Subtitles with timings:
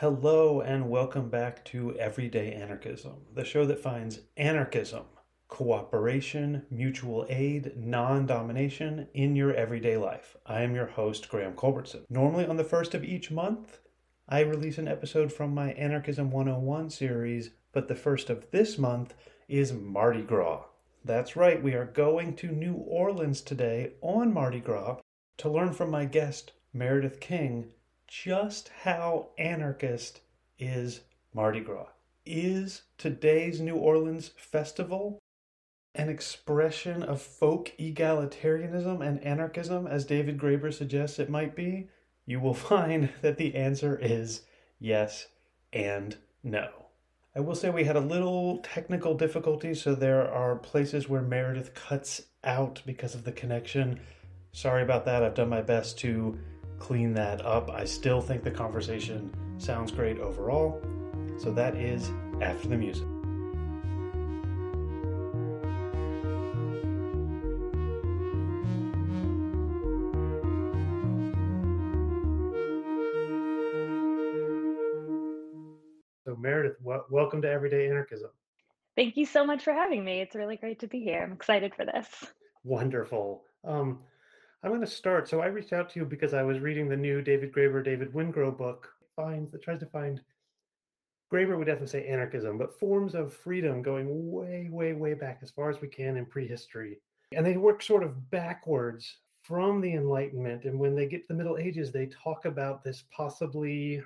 [0.00, 5.04] Hello, and welcome back to Everyday Anarchism, the show that finds anarchism,
[5.48, 10.36] cooperation, mutual aid, non domination in your everyday life.
[10.44, 12.04] I am your host, Graham Culbertson.
[12.10, 13.78] Normally, on the first of each month,
[14.28, 19.14] I release an episode from my Anarchism 101 series, but the first of this month
[19.48, 20.64] is Mardi Gras.
[21.06, 24.98] That's right, we are going to New Orleans today on Mardi Gras
[25.38, 27.70] to learn from my guest, Meredith King
[28.06, 30.20] just how anarchist
[30.58, 31.00] is
[31.34, 31.88] Mardi Gras?
[32.24, 35.18] Is today's New Orleans festival
[35.94, 41.88] an expression of folk egalitarianism and anarchism, as David Graeber suggests it might be?
[42.26, 44.42] You will find that the answer is
[44.78, 45.28] yes
[45.72, 46.68] and no.
[47.34, 51.74] I will say we had a little technical difficulty, so there are places where Meredith
[51.74, 54.00] cuts out because of the connection.
[54.52, 55.22] Sorry about that.
[55.22, 56.38] I've done my best to
[56.78, 57.70] clean that up.
[57.70, 60.82] I still think the conversation sounds great overall.
[61.38, 62.10] So that is
[62.40, 63.06] after the music.
[76.24, 78.30] So, Meredith, w- welcome to Everyday Anarchism.
[78.96, 80.20] Thank you so much for having me.
[80.20, 81.22] It's really great to be here.
[81.22, 82.08] I'm excited for this.
[82.64, 83.44] Wonderful.
[83.62, 84.00] Um,
[84.62, 85.28] I'm going to start.
[85.28, 88.12] So I reached out to you because I was reading the new David Graeber, David
[88.12, 90.20] Wengrow book, finds that tries to find
[91.32, 95.50] Graeber would definitely say anarchism, but forms of freedom going way, way, way back as
[95.50, 97.00] far as we can in prehistory.
[97.32, 100.64] And they work sort of backwards from the Enlightenment.
[100.64, 104.02] And when they get to the Middle Ages, they talk about this possibly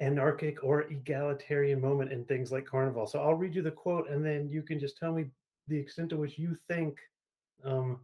[0.00, 3.06] anarchic or egalitarian moment in things like Carnival.
[3.06, 5.26] So I'll read you the quote, and then you can just tell me
[5.68, 6.98] the extent to which you think
[7.64, 8.00] um,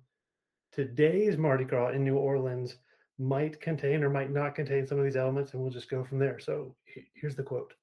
[0.72, 2.76] today's Mardi Gras in New Orleans
[3.18, 6.18] might contain or might not contain some of these elements, and we'll just go from
[6.18, 6.38] there.
[6.38, 6.74] So
[7.14, 7.74] here's the quote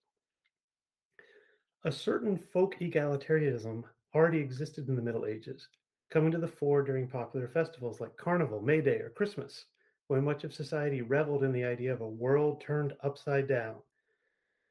[1.84, 3.84] A certain folk egalitarianism
[4.16, 5.68] already existed in the Middle Ages,
[6.09, 9.66] coming to the fore during popular festivals like Carnival, May Day, or Christmas,
[10.08, 13.76] when much of society reveled in the idea of a world turned upside down,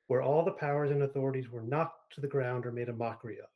[0.09, 3.39] where all the powers and authorities were knocked to the ground or made a mockery
[3.39, 3.49] of.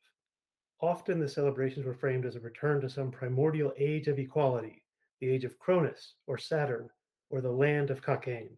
[0.81, 4.81] Often the celebrations were framed as a return to some primordial age of equality,
[5.19, 6.89] the age of Cronus or Saturn,
[7.29, 8.57] or the land of Cockaigne.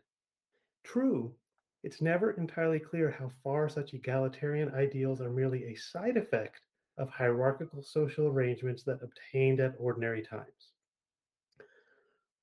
[0.85, 1.35] True,
[1.83, 6.62] it's never entirely clear how far such egalitarian ideals are merely a side effect
[6.97, 10.72] of hierarchical social arrangements that obtained at ordinary times.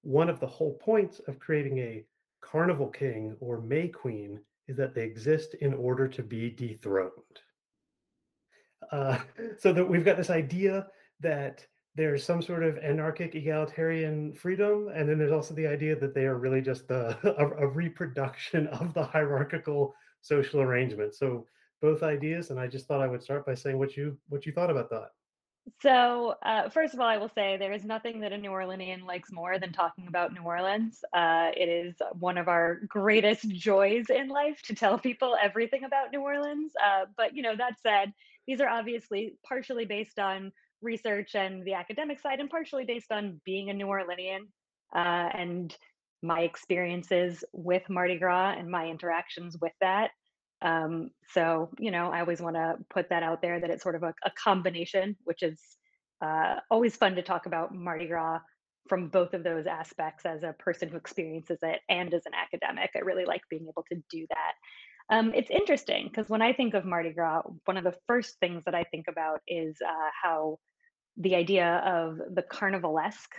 [0.02, 2.04] One of the whole points of creating a
[2.42, 7.40] carnival king or May queen is that they exist in order to be dethroned.
[8.90, 9.18] Uh,
[9.58, 10.86] so that we've got this idea
[11.20, 16.14] that there's some sort of anarchic egalitarian freedom and then there's also the idea that
[16.14, 21.14] they are really just the a, a reproduction of the hierarchical social arrangement.
[21.14, 21.46] So
[21.82, 24.52] both ideas and i just thought i would start by saying what you what you
[24.52, 25.10] thought about that.
[25.82, 29.04] So uh, first of all i will say there is nothing that a new orleanian
[29.04, 31.02] likes more than talking about new orleans.
[31.12, 36.12] Uh, it is one of our greatest joys in life to tell people everything about
[36.12, 36.72] new orleans.
[36.82, 38.12] Uh, but you know that said
[38.50, 40.50] these are obviously partially based on
[40.82, 44.40] research and the academic side, and partially based on being a New Orleanian
[44.92, 45.76] uh, and
[46.20, 50.10] my experiences with Mardi Gras and my interactions with that.
[50.62, 53.94] Um, so, you know, I always want to put that out there that it's sort
[53.94, 55.60] of a, a combination, which is
[56.20, 58.40] uh, always fun to talk about Mardi Gras
[58.88, 62.90] from both of those aspects as a person who experiences it and as an academic.
[62.96, 64.54] I really like being able to do that.
[65.10, 68.64] Um, it's interesting because when I think of Mardi Gras, one of the first things
[68.64, 70.58] that I think about is uh, how
[71.16, 73.34] the idea of the carnivalesque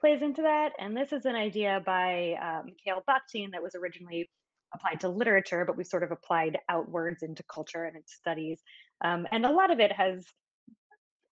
[0.00, 0.72] plays into that.
[0.78, 4.30] And this is an idea by uh, Mikhail Bakhtin that was originally
[4.72, 8.60] applied to literature, but we sort of applied outwards into culture and its studies.
[9.04, 10.24] Um, and a lot of it has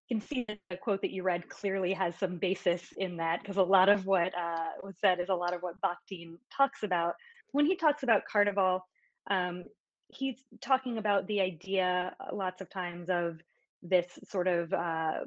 [0.07, 3.41] you can see that the quote that you read clearly has some basis in that
[3.41, 6.83] because a lot of what uh, was said is a lot of what Bakhtin talks
[6.83, 7.15] about.
[7.53, 8.85] When he talks about carnival,
[9.31, 9.63] um,
[10.07, 13.39] he's talking about the idea uh, lots of times of
[13.81, 15.19] this sort of uh,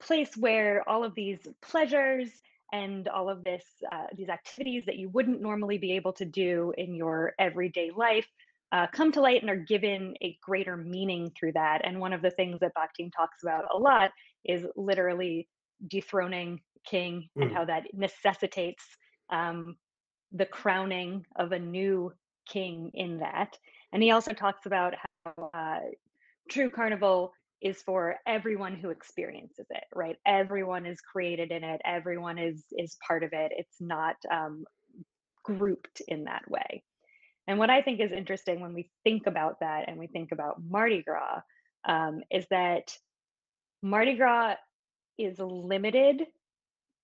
[0.00, 2.28] place where all of these pleasures
[2.72, 6.72] and all of this uh, these activities that you wouldn't normally be able to do
[6.76, 8.26] in your everyday life
[8.72, 11.80] uh, come to light and are given a greater meaning through that.
[11.84, 14.10] And one of the things that Bakhtin talks about a lot
[14.44, 15.48] is literally
[15.86, 17.42] dethroning king mm.
[17.42, 18.84] and how that necessitates
[19.30, 19.76] um,
[20.32, 22.12] the crowning of a new
[22.48, 23.56] king in that.
[23.92, 25.80] And he also talks about how uh,
[26.50, 30.16] true carnival is for everyone who experiences it, right?
[30.26, 31.80] Everyone is created in it.
[31.84, 33.52] Everyone is is part of it.
[33.56, 34.64] It's not um,
[35.42, 36.82] grouped in that way.
[37.46, 40.62] And what I think is interesting when we think about that and we think about
[40.62, 41.40] Mardi Gras
[41.86, 42.92] um, is that
[43.82, 44.56] Mardi Gras
[45.16, 46.26] is limited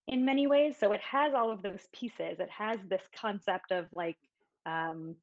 [0.07, 0.77] in many ways.
[0.79, 2.39] So it has all of those pieces.
[2.39, 4.19] It has this concept of like
[4.67, 5.17] um,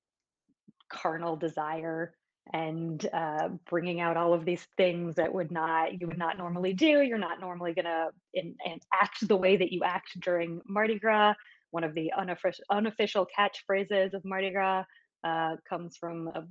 [0.92, 2.14] carnal desire
[2.54, 6.74] and uh, bringing out all of these things that would not you would not normally
[6.74, 7.02] do.
[7.02, 11.36] You're not normally gonna in, in act the way that you act during Mardi Gras.
[11.72, 14.84] One of the unofficial unofficial catchphrases of Mardi Gras
[15.24, 16.44] uh, comes from a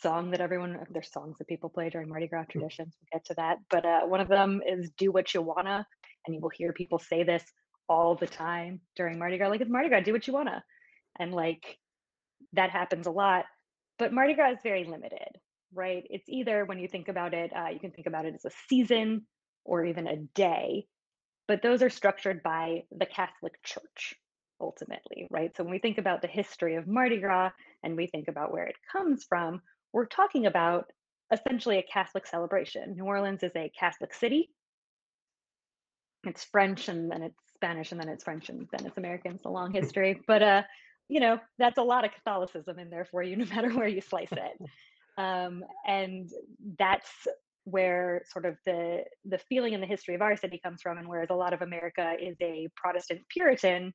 [0.00, 2.94] song that everyone there's songs that people play during Mardi Gras traditions.
[3.00, 5.86] We'll get to that, but uh, one of them is "Do what you wanna,"
[6.26, 7.44] and you will hear people say this
[7.88, 9.48] all the time during Mardi Gras.
[9.48, 10.62] Like it's Mardi Gras, do what you wanna,
[11.18, 11.78] and like
[12.52, 13.44] that happens a lot
[13.98, 15.38] but Mardi Gras is very limited,
[15.72, 16.04] right?
[16.10, 18.50] It's either when you think about it, uh, you can think about it as a
[18.68, 19.26] season
[19.64, 20.86] or even a day,
[21.46, 24.14] but those are structured by the Catholic Church
[24.60, 25.56] ultimately, right?
[25.56, 27.50] So when we think about the history of Mardi Gras
[27.82, 29.60] and we think about where it comes from,
[29.92, 30.90] we're talking about
[31.32, 32.94] essentially a Catholic celebration.
[32.94, 34.50] New Orleans is a Catholic city.
[36.24, 39.34] It's French and then it's Spanish and then it's French and then it's American.
[39.36, 40.20] It's a long history.
[40.26, 40.62] But uh,
[41.08, 44.00] you know, that's a lot of Catholicism in there for you, no matter where you
[44.00, 44.70] slice it.
[45.18, 46.30] Um, and
[46.78, 47.10] that's
[47.64, 50.98] where sort of the the feeling and the history of our city comes from.
[50.98, 53.92] And whereas a lot of America is a Protestant Puritan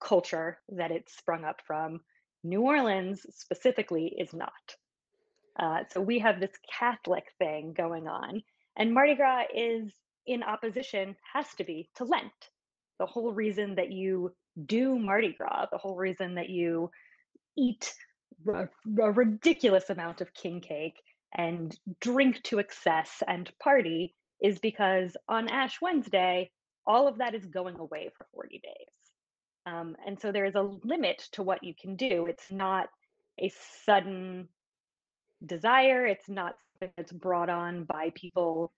[0.00, 2.00] culture that it's sprung up from,
[2.42, 4.52] New Orleans specifically is not.
[5.58, 8.42] Uh, so we have this Catholic thing going on,
[8.76, 9.92] and Mardi Gras is
[10.26, 12.50] in opposition, has to be to Lent.
[12.98, 14.32] The whole reason that you
[14.66, 16.90] do Mardi Gras, the whole reason that you
[17.56, 17.92] eat
[18.48, 18.68] a,
[19.00, 21.00] a ridiculous amount of king cake
[21.36, 26.50] and drink to excess and party is because on Ash Wednesday,
[26.86, 29.04] all of that is going away for 40 days.
[29.66, 32.26] Um, and so there is a limit to what you can do.
[32.26, 32.88] It's not
[33.40, 33.50] a
[33.84, 34.48] sudden
[35.44, 38.72] desire, it's not something that's brought on by people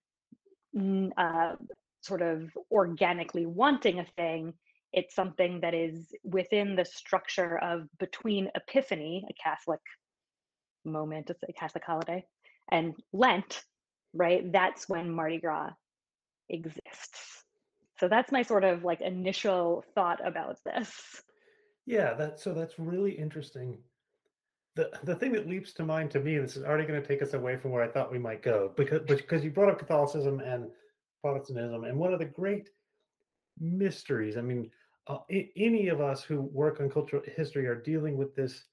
[0.76, 1.56] uh,
[2.06, 4.54] sort of organically wanting a thing
[4.96, 9.80] it's something that is within the structure of between Epiphany, a Catholic
[10.84, 12.24] moment, it's a Catholic holiday,
[12.72, 13.62] and Lent,
[14.14, 14.50] right?
[14.50, 15.70] That's when Mardi Gras
[16.48, 17.44] exists.
[17.98, 21.22] So that's my sort of like initial thought about this.
[21.84, 23.78] Yeah, that so that's really interesting.
[24.76, 27.06] The the thing that leaps to mind to me, and this is already going to
[27.06, 29.78] take us away from where I thought we might go, because because you brought up
[29.78, 30.68] Catholicism and
[31.26, 32.70] Protestantism, and one of the great
[33.58, 34.37] mysteries.
[34.37, 34.70] I mean,
[35.08, 35.19] uh,
[35.56, 38.64] any of us who work on cultural history are dealing with this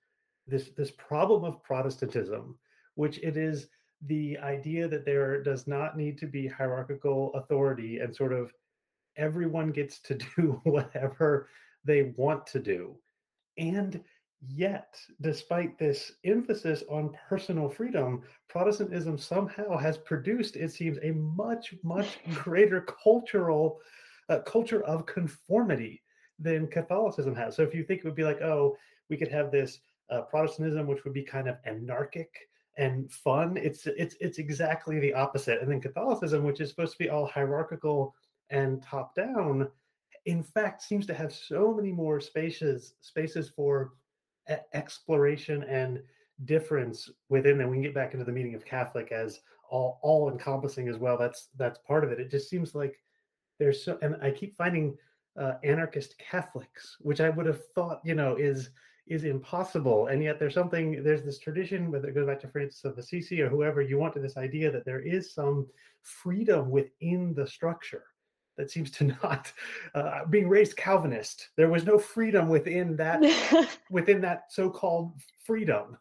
[0.46, 2.56] this this problem of Protestantism,
[2.94, 3.70] which it is
[4.06, 8.54] the idea that there does not need to be hierarchical authority and sort of
[9.18, 11.50] everyone gets to do whatever
[11.86, 12.96] they want to do.
[13.58, 14.00] And
[14.48, 21.75] yet, despite this emphasis on personal freedom, Protestantism somehow has produced, it seems, a much,
[21.84, 23.80] much greater cultural
[24.30, 26.01] uh, culture of conformity
[26.40, 27.56] than Catholicism has.
[27.56, 28.75] So if you think it would be like, oh,
[29.10, 29.80] we could have this
[30.10, 32.30] uh, Protestantism, which would be kind of anarchic
[32.78, 35.62] and fun, it's it's it's exactly the opposite.
[35.62, 38.16] And then Catholicism, which is supposed to be all hierarchical
[38.50, 39.69] and top down,
[40.25, 43.94] in fact, seems to have so many more spaces spaces for
[44.74, 46.01] exploration and
[46.45, 47.69] difference within them.
[47.69, 51.18] We can get back into the meaning of Catholic as all all encompassing as well.
[51.18, 52.19] That's that's part of it.
[52.19, 53.00] It just seems like
[53.59, 54.97] there's so, and I keep finding
[55.40, 58.69] uh, anarchist Catholics, which I would have thought, you know, is
[59.07, 60.07] is impossible.
[60.07, 63.42] And yet there's something, there's this tradition, whether it goes back to Francis of Assisi
[63.42, 65.68] or whoever, you want to this idea that there is some
[66.02, 68.06] freedom within the structure
[68.57, 69.52] that seems to not
[69.95, 71.50] uh, being raised Calvinist.
[71.57, 73.22] There was no freedom within that
[73.90, 75.14] within that so-called
[75.45, 75.98] freedom.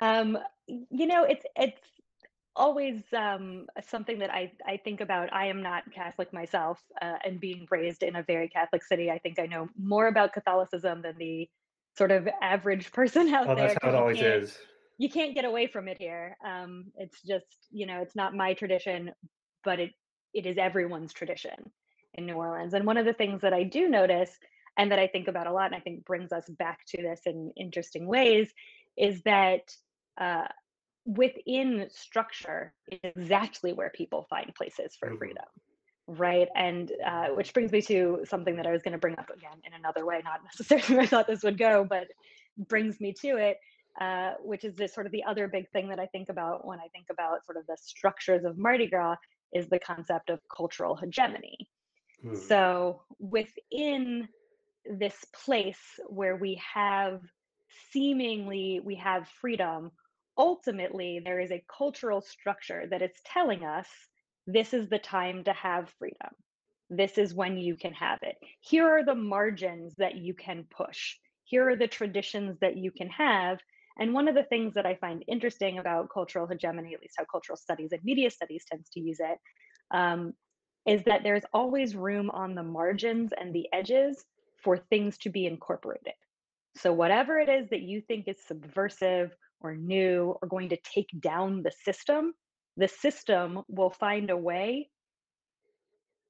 [0.00, 1.80] Um, you know, it's it's
[2.56, 5.32] always um, something that I, I think about.
[5.32, 9.18] I am not Catholic myself, uh, and being raised in a very Catholic city, I
[9.18, 11.48] think I know more about Catholicism than the
[11.96, 13.68] sort of average person out oh, there.
[13.68, 14.58] That's how it always is.
[14.98, 16.36] You can't get away from it here.
[16.46, 19.12] Um, it's just you know, it's not my tradition,
[19.64, 19.92] but it
[20.34, 21.70] it is everyone's tradition
[22.14, 22.74] in New Orleans.
[22.74, 24.30] And one of the things that I do notice,
[24.76, 27.20] and that I think about a lot, and I think brings us back to this
[27.26, 28.52] in interesting ways,
[28.96, 29.74] is that.
[30.18, 30.46] Uh,
[31.04, 35.18] within structure is exactly where people find places for mm-hmm.
[35.18, 35.44] freedom
[36.06, 39.30] right and uh, which brings me to something that i was going to bring up
[39.30, 42.08] again in another way not necessarily where i thought this would go but
[42.68, 43.58] brings me to it
[44.00, 46.78] uh, which is this sort of the other big thing that i think about when
[46.80, 49.16] i think about sort of the structures of mardi gras
[49.52, 51.68] is the concept of cultural hegemony
[52.24, 52.36] mm.
[52.36, 54.28] so within
[54.84, 57.20] this place where we have
[57.90, 59.90] seemingly we have freedom,
[60.36, 63.86] ultimately there is a cultural structure that is telling us
[64.46, 66.30] this is the time to have freedom.
[66.90, 68.36] This is when you can have it.
[68.60, 71.16] Here are the margins that you can push.
[71.44, 73.60] Here are the traditions that you can have.
[73.98, 77.24] And one of the things that I find interesting about cultural hegemony, at least how
[77.24, 79.38] cultural studies and media studies tends to use it,
[79.92, 80.32] um,
[80.86, 84.24] is that there's always room on the margins and the edges
[84.62, 86.14] for things to be incorporated.
[86.76, 91.08] So, whatever it is that you think is subversive or new or going to take
[91.20, 92.32] down the system,
[92.76, 94.88] the system will find a way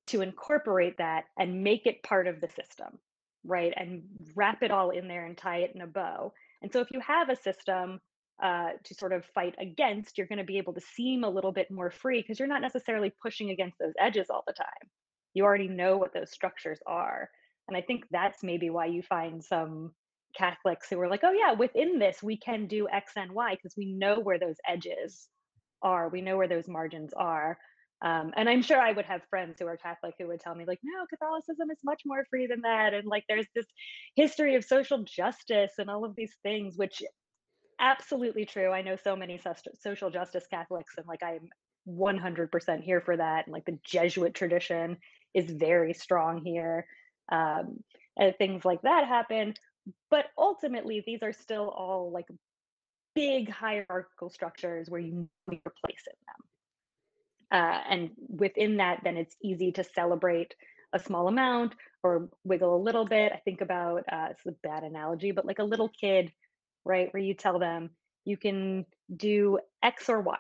[0.09, 2.99] to incorporate that and make it part of the system,
[3.45, 3.73] right?
[3.77, 4.03] And
[4.35, 6.33] wrap it all in there and tie it in a bow.
[6.63, 8.01] And so, if you have a system
[8.43, 11.53] uh, to sort of fight against, you're going to be able to seem a little
[11.53, 14.91] bit more free because you're not necessarily pushing against those edges all the time.
[15.35, 17.29] You already know what those structures are.
[17.69, 19.93] And I think that's maybe why you find some
[20.37, 23.77] Catholics who are like, oh, yeah, within this, we can do X and Y because
[23.77, 25.29] we know where those edges
[25.83, 26.09] are.
[26.09, 27.59] We know where those margins are.
[28.03, 30.65] Um, and I'm sure I would have friends who are Catholic who would tell me,
[30.67, 32.95] like, no, Catholicism is much more free than that.
[32.95, 33.67] And like, there's this
[34.17, 37.03] history of social justice and all of these things, which
[37.79, 38.73] absolutely true.
[38.73, 39.41] I know so many
[39.81, 41.49] social justice Catholics, and like, I'm
[41.89, 43.47] 100% here for that.
[43.47, 44.97] And like, the Jesuit tradition
[45.33, 46.87] is very strong here.
[47.31, 47.79] Um,
[48.17, 49.55] and things like that happen.
[50.11, 52.27] But ultimately, these are still all like
[53.15, 56.52] big hierarchical structures where you know your place in them.
[57.53, 60.55] Uh, and within that, then it's easy to celebrate
[60.95, 63.33] a small amount or wiggle a little bit.
[63.33, 66.33] I think about uh, it's a bad analogy, but like a little kid,
[66.85, 67.91] right, where you tell them
[68.25, 70.39] you can do X or Y,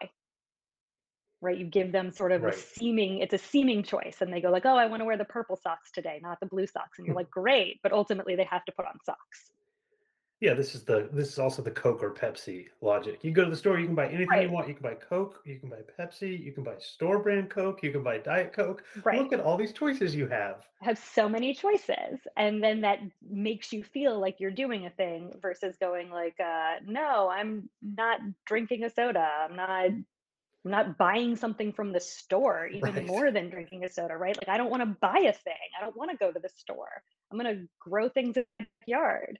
[1.42, 1.58] right?
[1.58, 2.54] You give them sort of Right.
[2.54, 5.18] a seeming, it's a seeming choice, and they go like, "Oh, I want to wear
[5.18, 8.44] the purple socks today, not the blue socks," and you're like, "Great," but ultimately they
[8.44, 9.50] have to put on socks,
[10.42, 13.20] Yeah, this is the this is also the Coke or Pepsi logic.
[13.22, 14.66] You go to the store, you can buy anything you want.
[14.66, 17.92] You can buy Coke, you can buy Pepsi, you can buy store brand Coke, you
[17.92, 18.82] can buy Diet Coke.
[19.04, 19.20] Right.
[19.20, 20.66] Look at all these choices you have.
[20.80, 22.98] have so many choices and then that
[23.30, 28.18] makes you feel like you're doing a thing versus going like uh no i'm not
[28.46, 30.04] drinking a soda i'm not i'm
[30.64, 33.06] not buying something from the store even Right.
[33.06, 35.84] more than drinking a soda right like i don't want to buy a thing i
[35.84, 36.94] don't want to go to the store
[37.30, 39.38] i'm going to grow things in the backyard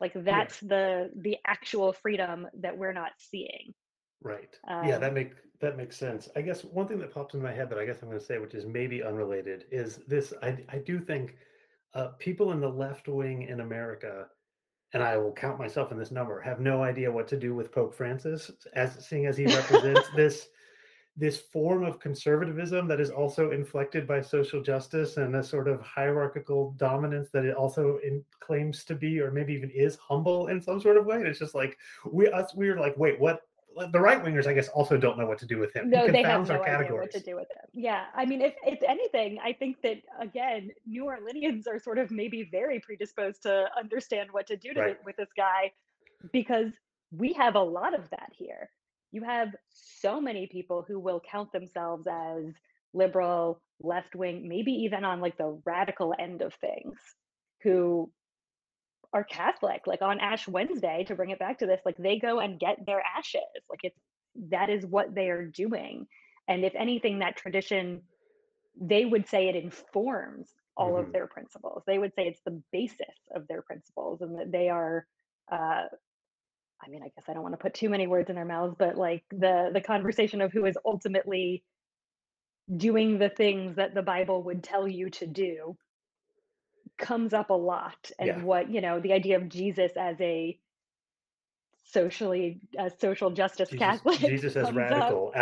[0.00, 0.46] like Yeah.
[0.46, 3.74] that's the the actual freedom that we're not seeing
[4.22, 4.58] Right.
[4.80, 6.28] Yeah, that um make that makes sense.
[6.36, 8.24] I guess one thing that pops in my head that I guess I'm going to
[8.24, 10.32] say, which is maybe unrelated, is this.
[10.42, 11.36] I I do think
[11.94, 14.28] uh, people in the left wing in America,
[14.94, 17.72] and I will count myself in this number, have no idea what to do with
[17.72, 20.50] Pope Francis, as seeing as he represents this
[21.16, 25.80] this form of conservatism that is also inflected by social justice and a sort of
[25.80, 30.60] hierarchical dominance that it also in, claims to be or maybe even is humble in
[30.60, 31.16] some sort of way.
[31.16, 31.76] And it's just like
[32.10, 33.42] we us we are like wait what?
[33.92, 35.90] The right wingers i guess also don't know what to do with him.
[35.90, 37.68] No, they have no idea what to categories do with him.
[37.72, 42.10] Yeah, I mean, if if anything, I think that again, New Orleanians are sort of
[42.10, 45.04] maybe very predisposed to understand what to do to right.
[45.04, 45.72] with this guy
[46.32, 46.72] because
[47.12, 48.70] we have a lot of that here.
[49.12, 52.54] You have so many people who will count themselves as
[52.92, 56.98] liberal, left wing, maybe even on like the radical end of things,
[57.62, 58.12] who
[59.12, 62.40] are Catholic, like on Ash Wednesday, to bring it back to this, like they go
[62.40, 63.40] and get their ashes.
[63.68, 63.98] Like it's
[64.50, 66.06] that is what they are doing.
[66.48, 68.02] And if anything, that tradition,
[68.80, 71.82] they would say it informs all of hmm their principles.
[71.86, 75.06] They would say it's the basis of their principles and that they are
[75.50, 75.84] uh
[76.84, 78.74] I mean, I guess I don't want to put too many words in their mouths,
[78.78, 81.62] but like the the conversation of who is ultimately
[82.76, 85.76] doing the things that the Bible would tell you to do
[86.98, 88.10] comes up a lot.
[88.18, 90.58] And yeah what, you know, the idea of Jesus as a
[91.84, 95.32] socially uh, social justice jesus Catholic jesus as radical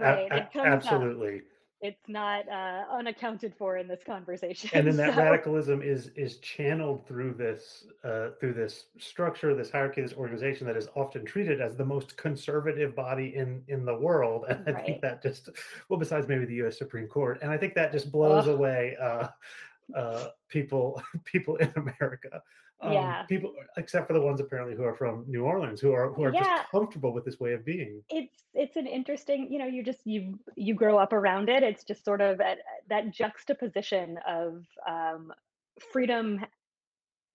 [0.00, 0.32] right?
[0.32, 1.10] It a- comes up.
[1.10, 1.42] absolutely
[1.86, 4.70] It's not uh, unaccounted for in this conversation.
[4.72, 9.70] and then that So, radicalism is is channeled through this uh, through this structure, this
[9.70, 13.94] hierarchy, this organization that is often treated as the most conservative body in in the
[14.06, 14.44] world.
[14.48, 15.50] And I think that just
[15.88, 16.76] well, besides maybe the U.S.
[16.78, 19.28] Supreme Court, and I think that just blows Oh, away uh,
[19.94, 22.42] uh, people people in America.
[22.82, 23.22] Um, yeah.
[23.22, 26.30] people, except for the ones apparently who are from New Orleans, who are who are
[26.30, 28.02] just comfortable with this way of being.
[28.10, 31.62] It's it's an interesting, you know, you just you you grow up around it.
[31.62, 32.58] It's just sort of at,
[32.90, 35.32] that juxtaposition of um,
[35.90, 36.44] freedom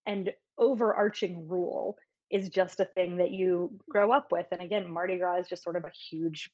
[0.06, 1.98] and overarching rule
[2.30, 4.46] is just a thing that you grow up with.
[4.52, 6.52] And again, Mardi Gras is just sort of a huge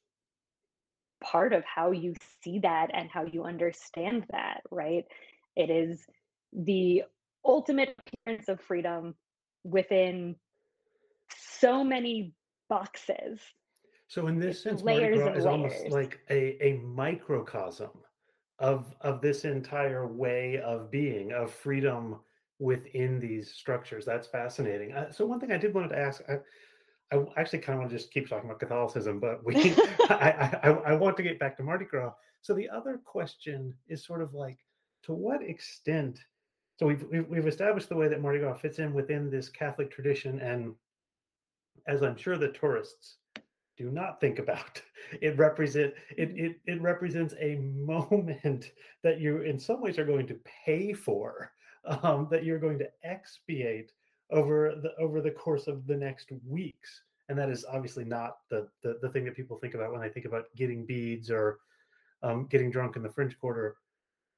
[1.22, 2.14] part of how you
[2.44, 5.06] see that and how you understand that, right?
[5.56, 6.06] It is
[6.54, 7.04] the
[7.48, 9.16] ultimate appearance of freedom
[9.64, 10.36] within
[11.60, 12.34] so many
[12.70, 13.40] boxes.
[14.08, 15.94] So in this sense, Mardi layers Gras is almost layers.
[15.94, 17.90] like a, a microcosm
[18.60, 22.20] of of this entire way of being, of freedom
[22.60, 24.06] within these structures.
[24.06, 24.94] That's fascinating.
[24.94, 26.40] Uh, so one thing I did wanted to ask, I,
[27.16, 29.56] I actually kind of want to just keep talking about Catholicism, but we
[30.10, 32.14] I, I, I want to get back to Mardi Gras.
[32.42, 34.58] So the other question is sort of like,
[35.04, 36.20] to what extent?
[36.78, 40.40] So we've we've, established the way that Mardi Gras fits in within this Catholic tradition,
[40.40, 40.76] and
[41.88, 43.18] as I'm sure the tourists
[43.78, 44.82] do not think about,
[45.22, 48.72] it represent it it, it represents a moment
[49.04, 51.52] that you in some ways are going to pay for,
[52.04, 53.92] um, that you're going to expiate
[54.30, 57.02] over the over the course of the next weeks.
[57.30, 60.10] And that is obviously not the, the the thing that people think about when they
[60.10, 61.58] think about getting beads or
[62.22, 63.78] um, getting drunk in the french quarter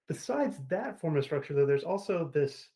[0.09, 2.67] besides that form of structure though there's also this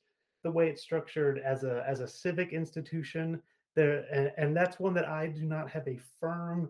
[0.43, 3.41] the way it's structured as a as a civic institution
[3.75, 6.69] there and, and that's one that i do not have a firm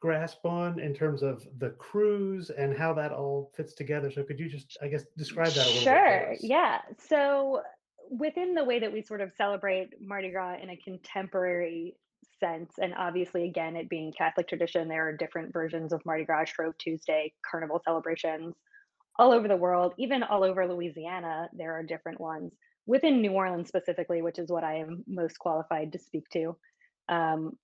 [0.00, 4.38] grasp on in terms of the crews and how that all fits together so could
[4.38, 6.34] you just i guess describe that a little bit Sure.
[6.40, 6.80] Yeah.
[7.08, 7.62] So
[8.10, 11.96] within the way that we sort of celebrate Mardi Gras in a contemporary
[12.40, 16.46] sense, and obviously, again, it being Catholic tradition, there are different versions of Mardi Gras,
[16.46, 18.54] Shrove Tuesday, carnival celebrations
[19.18, 22.52] all over the world, even all over Louisiana, there are different ones.
[22.86, 26.56] Within New Orleans specifically, which is what I am most qualified to speak to,
[27.08, 27.56] um,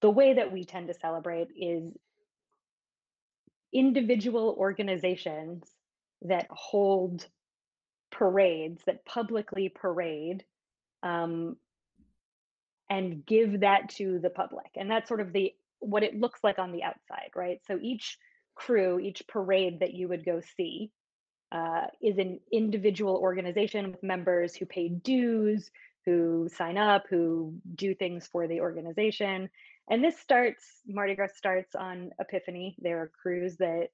[0.00, 1.92] the way that we tend to celebrate is
[3.72, 5.64] individual organizations
[6.22, 7.26] that hold
[8.10, 10.44] parades, that publicly parade,
[11.02, 11.56] um,
[12.88, 14.66] and give that to the public.
[14.76, 17.60] And that's sort of the what it looks like on the outside, right?
[17.66, 18.18] So each
[18.58, 20.90] crew, each parade that you would go see,
[21.52, 25.70] uh, is an individual organization with members who pay dues,
[26.04, 29.48] who sign up, who do things for the organization.
[29.88, 32.76] And this starts, Mardi Gras starts on Epiphany.
[32.78, 33.88] There are crews that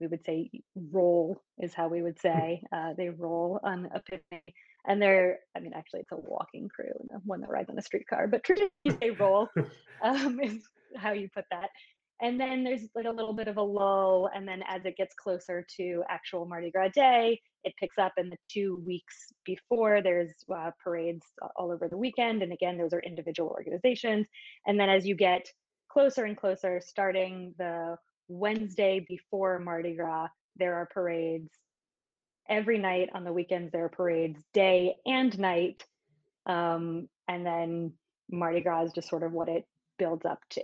[0.00, 0.50] we would say
[0.90, 2.62] roll, is how we would say.
[2.72, 4.42] Uh, they roll on Epiphany.
[4.88, 7.82] And they're, I mean, actually, it's a walking crew and one that rides on a
[7.82, 9.48] streetcar, but traditionally they roll
[10.02, 10.62] um, is
[10.96, 11.70] how you put that.
[12.20, 14.30] And then there's like a little bit of a lull.
[14.34, 18.12] And then as it gets closer to actual Mardi Gras Day, it picks up.
[18.16, 21.26] in the two weeks before, there's uh, parades
[21.56, 22.42] all over the weekend.
[22.42, 24.26] And again, those are individual organizations.
[24.66, 25.46] And then as you get
[25.88, 27.96] closer and closer, starting the
[28.28, 31.50] Wednesday before Mardi Gras, there are parades.
[32.48, 35.84] Every night on the weekends, there are parades, day and night.
[36.46, 37.92] Um, and then
[38.30, 39.66] Mardi Gras is just sort of what it
[39.98, 40.62] builds up to.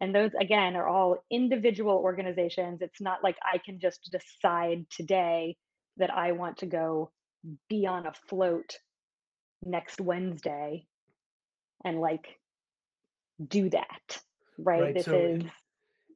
[0.00, 2.82] And those, again, are all individual organizations.
[2.82, 5.56] It's not like I can just decide today
[5.96, 7.10] that I want to go
[7.68, 8.78] be on a float
[9.64, 10.86] next Wednesday
[11.84, 12.26] and like
[13.48, 14.20] do that,
[14.58, 14.82] right?
[14.82, 15.50] right This so is in,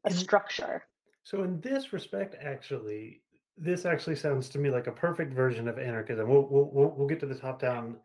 [0.05, 0.85] a structure.
[1.23, 3.21] So in this respect, actually,
[3.57, 6.29] this actually sounds to me like a perfect version of anarchism.
[6.29, 7.97] We'll we'll we'll, get to the top-down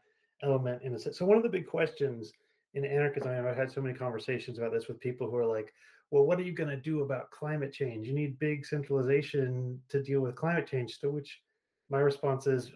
[0.41, 1.13] element in a second.
[1.13, 2.31] So one of the big questions
[2.73, 5.45] in anarchism, I mean, I've had so many conversations about this with people who are
[5.45, 5.73] like,
[6.11, 8.07] "Well, what are you going to do about climate change?
[8.07, 11.41] You need big centralization to deal with climate change." To which
[11.89, 12.71] my response is,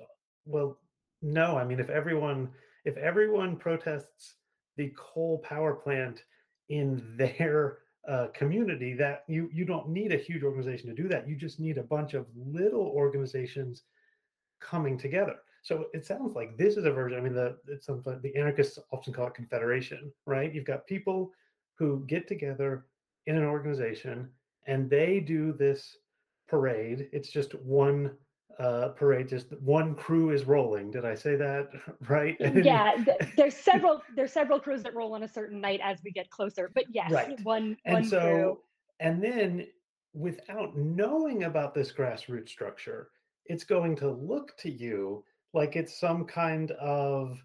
[0.45, 0.79] "Well,
[1.21, 1.57] no.
[1.57, 2.49] I mean, if everyone
[2.85, 4.35] if everyone protests
[4.77, 6.23] the coal power plant
[6.69, 11.27] in their uh, community that you you don't need a huge organization to do that
[11.27, 13.83] you just need a bunch of little organizations
[14.61, 15.35] coming together
[15.67, 18.79] so it sounds like this is a version i mean the it's something the anarchists
[18.91, 21.31] often call it confederation right you've got people
[21.77, 22.85] who get together
[23.25, 24.29] in an organization
[24.65, 25.97] and they do this
[26.47, 28.11] parade it's just one
[28.59, 31.69] uh parade just one crew is rolling did i say that
[32.07, 35.99] right Yeah, th- there's several there's several crews that roll on a certain night as
[36.03, 36.71] we get closer.
[36.73, 38.09] But yes, right one and one crew.
[38.09, 38.61] so
[38.99, 39.67] and then
[40.13, 43.09] without knowing about this grassroots structure
[43.45, 45.23] it's going to look to you
[45.57, 47.43] like it's some kind of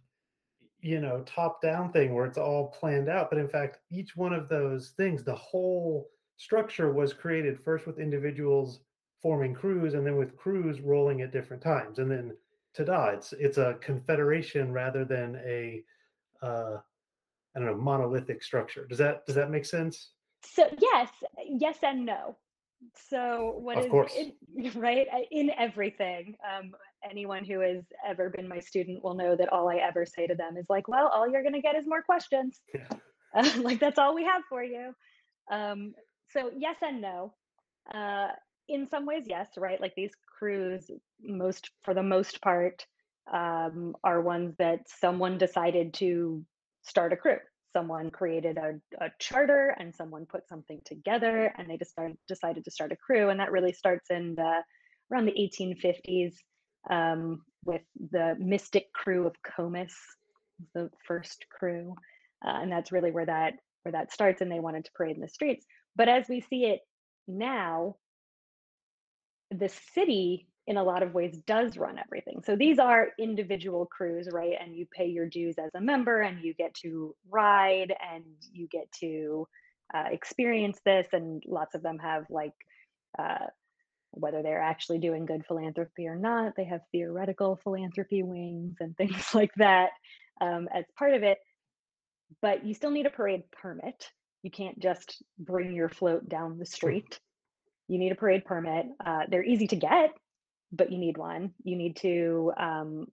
[0.81, 4.33] you know top down thing where it's all planned out but in fact each one
[4.33, 8.81] of those things the whole structure was created first with individuals
[9.21, 12.37] forming crews and then with crews rolling at different times and then
[12.77, 15.83] ta-da it's it's a confederation rather than a
[16.43, 16.77] uh
[17.55, 20.11] i don't know monolithic structure does that does that make sense
[20.45, 21.09] So yes,
[21.47, 22.37] yes and no.
[23.09, 26.37] So what of is in, right in everything?
[26.43, 26.73] Um,
[27.09, 30.35] anyone who has ever been my student will know that all I ever say to
[30.35, 32.89] them is like, "Well, all you're going to get is more questions." yeah
[33.35, 34.95] Uh, like that's all we have for you.
[35.51, 35.95] Um,
[36.33, 37.33] so yes and no.
[37.93, 38.29] Uh,
[38.69, 39.81] in some ways, yes, right?
[39.81, 40.91] Like these crews,
[41.23, 42.87] most for the most part,
[43.33, 46.45] um, are ones that someone decided to
[46.83, 47.39] start a crew.
[47.73, 52.65] someone created a, a, charter and someone put something together and they just started, decided
[52.65, 54.63] to start a crew and that really starts in the,
[55.11, 56.35] around the 1850s
[56.91, 59.95] um, with the Mistick Krewe of Comus
[60.75, 61.95] the first crew
[62.45, 65.23] uh, and that's really where that where that starts and they wanted to parade in
[65.23, 65.67] the streets
[65.97, 66.81] but as we see it
[67.27, 67.97] now
[69.51, 72.41] the city in a lot of ways does run everything.
[72.45, 74.55] So these are individual crews, right?
[74.61, 78.69] And you pay your dues as a member and you get to ride and you
[78.69, 79.49] get to
[79.93, 81.09] uh, experience this.
[81.13, 82.55] And lots of them have like,
[83.19, 83.47] uh,
[84.13, 89.35] whether they're actually doing good philanthropy or not, they have theoretical philanthropy wings and things
[89.35, 89.91] like that
[90.41, 91.39] um, as part of it.
[92.41, 94.09] But you still need a parade permit.
[94.43, 97.21] You can't just bring your float down the street.
[97.89, 98.87] You need a parade permit.
[99.05, 100.11] Uh, they're easy to get
[100.73, 101.53] but you need one.
[101.63, 103.07] You need to um,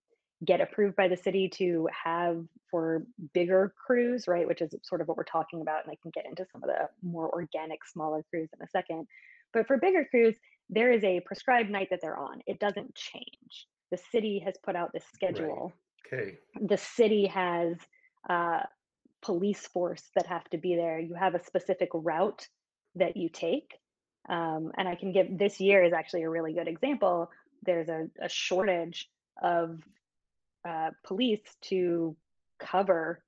[0.43, 4.47] get approved by the city to have for bigger crews, right?
[4.47, 5.83] Which is sort of what we're talking about.
[5.83, 9.07] And I can get into some of the more organic, smaller crews in a second.
[9.53, 10.35] But for bigger crews,
[10.69, 12.41] there is a prescribed night that they're on.
[12.45, 13.67] It doesn't change.
[13.91, 15.73] The city has put out this schedule.
[16.11, 16.21] Right.
[16.21, 16.37] Okay.
[16.61, 17.75] The city has
[18.29, 18.61] uh,
[19.21, 20.99] police force that have to be there.
[20.99, 22.47] You have a specific route
[22.95, 23.73] that you take.
[24.27, 27.29] Um, and I can give this year is actually a really good example
[27.63, 29.09] there's a, a shortage
[29.41, 29.79] of
[30.67, 32.15] uh, police to
[32.59, 33.23] cover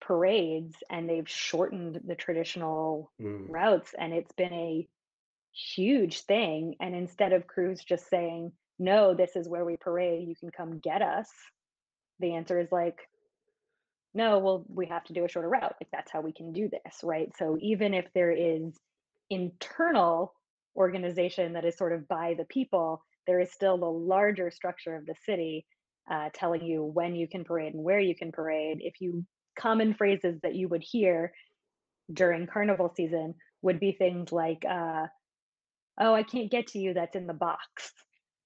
[0.00, 3.44] parades and they've shortened the traditional mm.
[3.48, 4.88] routes and it's been a
[5.52, 10.34] huge thing and instead of crews just saying no this is where we parade you
[10.36, 11.28] can come get us
[12.20, 12.98] the answer is like
[14.14, 16.68] no well we have to do a shorter route like that's how we can do
[16.68, 18.74] this right so even if there is
[19.28, 20.32] internal
[20.76, 25.04] organization that is sort of by the people there is still the larger structure of
[25.06, 25.66] the city
[26.10, 28.78] uh, telling you when you can parade and where you can parade.
[28.80, 29.24] If you
[29.58, 31.32] common phrases that you would hear
[32.12, 35.06] during carnival season would be things like, uh,
[36.00, 36.94] "Oh, I can't get to you.
[36.94, 37.92] That's in the box."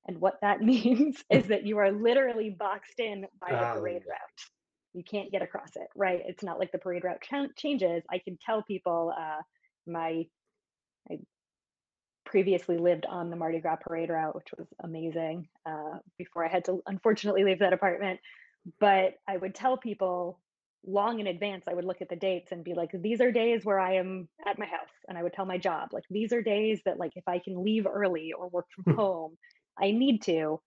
[0.06, 4.48] And what that means is that you are literally boxed in by the parade route.
[4.92, 6.22] You can't get across it, right?
[6.26, 8.04] It's not like the parade route ch- changes.
[8.10, 9.42] I can tell people uh,
[9.86, 10.24] my
[11.10, 11.18] I
[12.24, 16.64] previously lived on the Mardi Gras parade route, which was amazing uh, before I had
[16.66, 18.20] to unfortunately leave that apartment.
[18.80, 20.40] But I would tell people
[20.86, 23.64] long in advance, I would look at the dates and be like, these are days
[23.64, 24.88] where I am at my house.
[25.08, 27.62] And I would tell my job, like, these are days that, like, if I can
[27.62, 29.00] leave early or work from hmm.
[29.00, 29.38] home,
[29.80, 30.60] I need to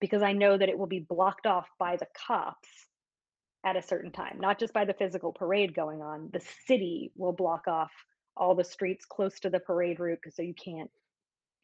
[0.00, 2.68] because I know that it will be blocked off by the cops
[3.64, 6.30] at a certain time, not just by the physical parade going on.
[6.32, 7.90] The city will block off
[8.36, 10.90] all the streets close to the parade route so you can't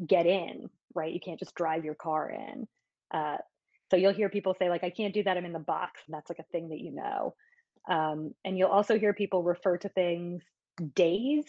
[0.07, 1.13] get in, right?
[1.13, 2.69] You can't just drive your car in.
[3.13, 3.39] Uh,
[3.91, 5.37] so you'll hear people say like, "I can't do that.
[5.37, 7.35] I'm in the box," and that's like a thing that you know.
[7.89, 10.43] Um, and you'll also hear people refer to things
[10.95, 11.45] days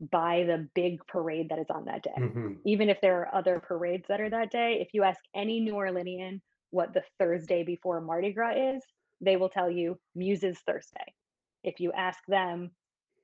[0.00, 2.10] by the big parade that is on that day.
[2.18, 2.54] Mm-hmm.
[2.64, 5.74] Even if there are other parades that are that day, if you ask any New
[5.74, 8.82] Orleanian what the Thursday before Mardi Gras is,
[9.20, 11.14] they will tell you Muses Thursday.
[11.62, 12.70] If you ask them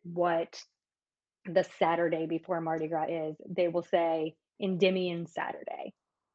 [0.02, 0.60] what
[1.46, 5.94] the Saturday before Mardi Gras is, they will say Endymion Saturday.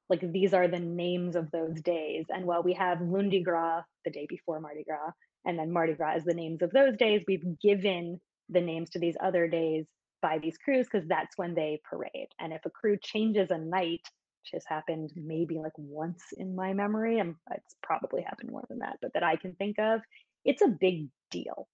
[0.10, 2.26] Like these are the names of those days.
[2.30, 5.12] And while we have Lundi Gras the day before Mardi Gras,
[5.46, 9.00] and then Mardi Gras is the names of those days, we've given the names to
[9.00, 9.86] these other days
[10.22, 12.28] by these crews because that's when they parade.
[12.40, 14.02] And if a crew changes a night,
[14.44, 18.80] which has happened maybe like once in my memory, and it's probably happened more than
[18.80, 20.02] that, but that I can think of,
[20.46, 21.68] it's a big deal.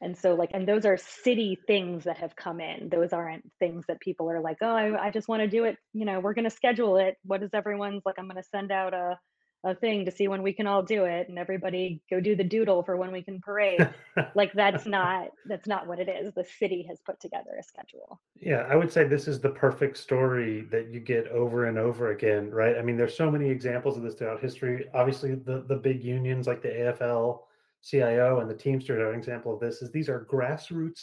[0.00, 2.88] And so like and those are city things that have come in.
[2.88, 5.76] Those aren't things that people are like oh i, I just want to do it
[5.92, 7.16] you know we're going to schedule it.
[7.24, 9.18] What is everyone's like i'm going to send out a,
[9.64, 12.44] a thing to see when we can all do it and everybody go do the
[12.44, 13.88] doodle for when we can parade
[14.34, 18.20] like that's not that's not what it is the city has put together a schedule
[18.40, 22.12] yeah i would say this is the perfect story that you get over and over
[22.12, 25.76] again right i mean there's so many examples of this throughout history obviously the the
[25.76, 27.40] big unions like the afl
[27.80, 29.82] CIO and the Teamsters are an example of this.
[29.82, 31.00] Is these are grassroots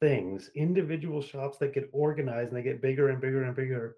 [0.00, 3.96] things, individual shops that get organized and they get bigger and bigger and bigger.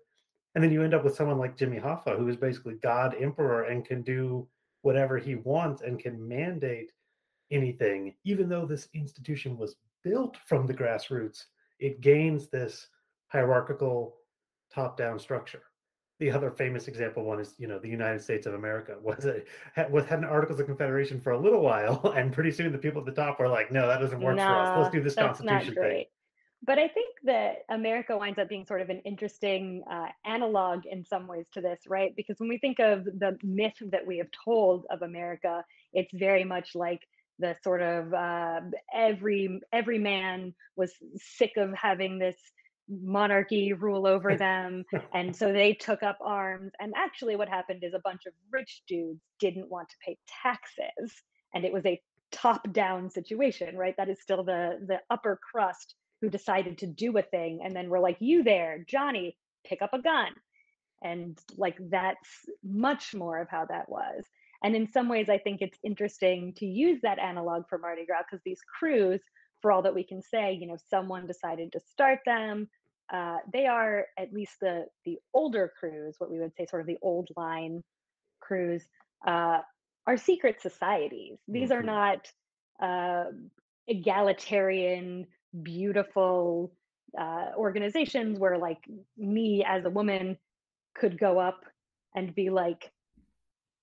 [0.54, 3.64] And then you end up with someone like Jimmy Hoffa, who is basically God Emperor
[3.64, 4.48] and can do
[4.82, 6.92] whatever he wants and can mandate
[7.50, 11.44] anything, even though this institution was built from the grassroots,
[11.78, 12.88] it gains this
[13.28, 14.16] hierarchical
[14.72, 15.62] top down structure
[16.20, 19.42] the other famous example one is you know the United States of America was a
[19.74, 22.78] had, was had an Articles of Confederation for a little while, and pretty soon the
[22.78, 24.78] people at the top were like, no, that doesn't work no, for us.
[24.78, 26.04] Let's do this Constitution thing.
[26.62, 31.04] But I think that America winds up being sort of an interesting uh, analog in
[31.06, 32.14] some ways to this, right?
[32.14, 36.44] Because when we think of the myth that we have told of America, it's very
[36.44, 37.00] much like
[37.38, 38.60] the sort of uh,
[38.94, 42.36] every every man was sick of having this
[42.88, 47.94] monarchy rule over them and so they took up arms and actually what happened is
[47.94, 51.14] a bunch of rich dudes didn't want to pay taxes
[51.54, 52.00] and it was a
[52.32, 57.16] top down situation right that is still the the upper crust who decided to do
[57.16, 60.28] a thing and then we're like you there johnny pick up a gun.
[61.02, 62.28] And like that's
[62.62, 64.24] much more of how that was.
[64.62, 68.22] And in some ways i think it's interesting to use that analog for mardi gras
[68.30, 69.20] because these crews
[69.62, 72.68] for all that we can say you know someone decided to start them
[73.10, 76.86] uh, they are at least the the older crews what we would say sort of
[76.86, 77.82] the old line
[78.40, 78.84] crews
[79.26, 79.60] uh,
[80.06, 81.38] are secret societies.
[81.48, 81.78] These mm-hmm.
[81.78, 82.32] are not
[82.82, 83.30] uh,
[83.86, 85.26] egalitarian
[85.62, 86.72] beautiful
[87.18, 88.78] uh, organizations where like
[89.16, 90.36] me as a woman
[90.94, 91.60] could go up
[92.14, 92.90] and be like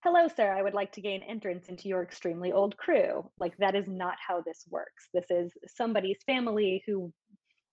[0.03, 3.29] hello sir i would like to gain entrance into your extremely old crew.
[3.39, 5.09] Like that is not how this works.
[5.13, 7.11] This is somebody's family who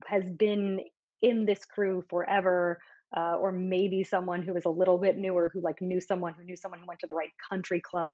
[0.07, 0.81] has been
[1.23, 2.81] in this crew forever
[3.17, 6.45] uh, or maybe someone who is a little bit newer who like knew someone who
[6.45, 8.11] knew someone who went to the right country club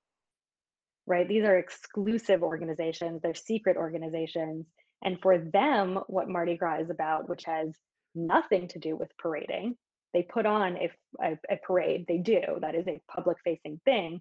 [1.06, 1.28] right?
[1.28, 3.20] These are exclusive organizations.
[3.20, 4.66] They're secret organizations
[5.02, 7.74] and for them what mardi gras is about which has
[8.14, 9.76] nothing to do with parading
[10.12, 10.90] they put on a,
[11.22, 14.20] a, a parade they do that is a public facing thing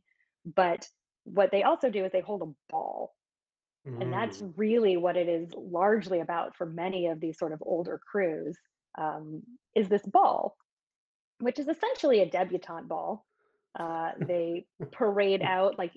[0.55, 0.87] but
[1.23, 3.13] what they also do is they hold a ball
[3.87, 4.01] mm.
[4.01, 4.53] and that's mm.
[4.55, 8.57] really what it is largely about for many of these sort of older crews
[8.97, 9.43] um,
[9.75, 10.55] is this ball,
[11.39, 13.25] which is essentially a debutante ball.
[13.79, 15.93] Uh, they parade out like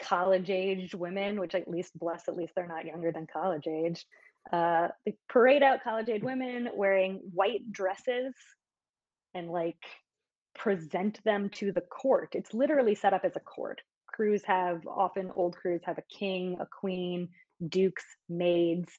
[0.00, 4.04] college aged women, which at least bless, at least they're not younger than college age.
[4.52, 8.34] Uh, they parade out college aged women wearing white dresses
[9.34, 9.82] and like
[10.54, 12.30] present them to the court.
[12.32, 13.80] It's literally set up as a court.
[14.06, 17.28] Crews have often old crews have a king, a queen,
[17.68, 18.92] dukes, maids,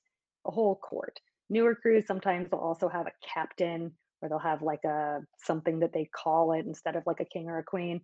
[0.45, 1.19] a whole court.
[1.50, 5.93] Newer crews sometimes they'll also have a captain or they'll have like a something that
[5.93, 8.02] they call it instead of like a king or a queen.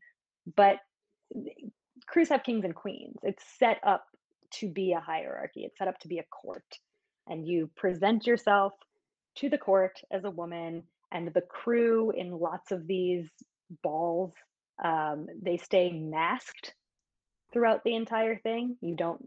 [0.55, 0.77] But
[2.11, 3.17] crews have kings and queens.
[3.23, 4.05] It's set up
[4.55, 5.63] to be a hierarchy.
[5.63, 6.65] It's set up to be a court.
[7.27, 8.73] And you present yourself
[9.37, 13.29] to the court as a woman and the crew in lots of these
[13.83, 14.33] balls
[14.83, 16.73] um, they stay masked
[17.53, 19.23] throughout the entire thing you don't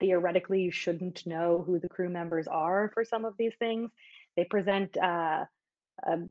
[0.00, 3.90] theoretically you shouldn't know who the crew members are for some of these things.
[4.36, 5.44] They present, uh,
[6.06, 6.28] um,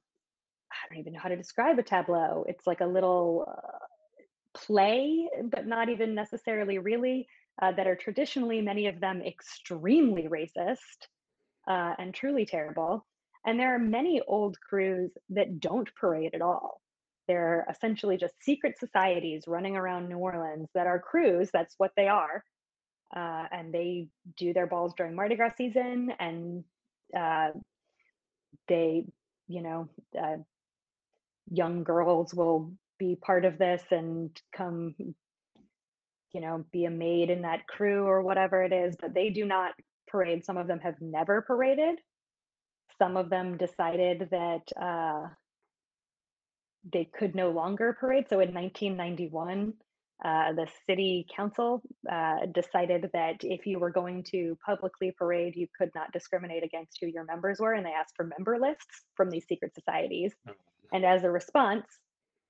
[0.71, 2.45] I don't even know how to describe a tableau.
[2.47, 3.85] It's like a little uh,
[4.53, 7.27] play, but not even necessarily really,
[7.61, 11.07] uh, that are traditionally, many of them extremely racist
[11.67, 13.05] uh, and truly terrible.
[13.45, 16.81] And there are many old crews that don't parade at all.
[17.27, 22.07] They're essentially just secret societies running around New Orleans that are crews, that's what they
[22.07, 22.43] are,
[23.15, 26.63] uh, and they do their balls during Mardi Gras season, and
[27.17, 27.49] uh,
[28.67, 29.05] they,
[29.47, 29.89] you know,
[30.21, 30.37] uh,
[31.51, 34.95] young girls will be part of this and come,
[36.33, 38.95] you know, be a maid in that crew or whatever it is.
[38.99, 39.73] But they do not
[40.07, 40.45] parade.
[40.45, 41.99] Some of them have never paraded.
[42.97, 45.27] Some of them decided that uh,
[46.91, 48.25] they could no longer parade.
[48.29, 49.73] So in 1991,
[50.23, 55.67] uh, the city council uh, decided that if you were going to publicly parade, you
[55.77, 59.29] could not discriminate against who your members were, and they asked for member lists from
[59.29, 60.31] these secret societies.
[60.47, 60.53] Oh.
[60.93, 61.87] And as a response,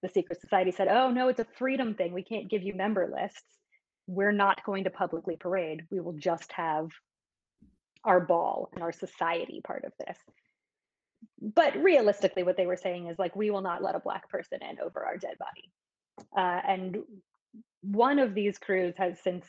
[0.04, 2.14] the secret society said, "Oh no, it's a freedom thing.
[2.14, 3.58] We can't give you member lists.
[4.06, 5.88] We're not going to publicly parade.
[5.90, 6.90] We will just have
[8.04, 10.18] our ball and our society part of this."
[11.42, 14.60] But realistically, what they were saying is like, "We will not let a black person
[14.62, 15.72] in over our dead body."
[16.38, 16.98] Uh, and
[17.82, 19.48] one of these crews has since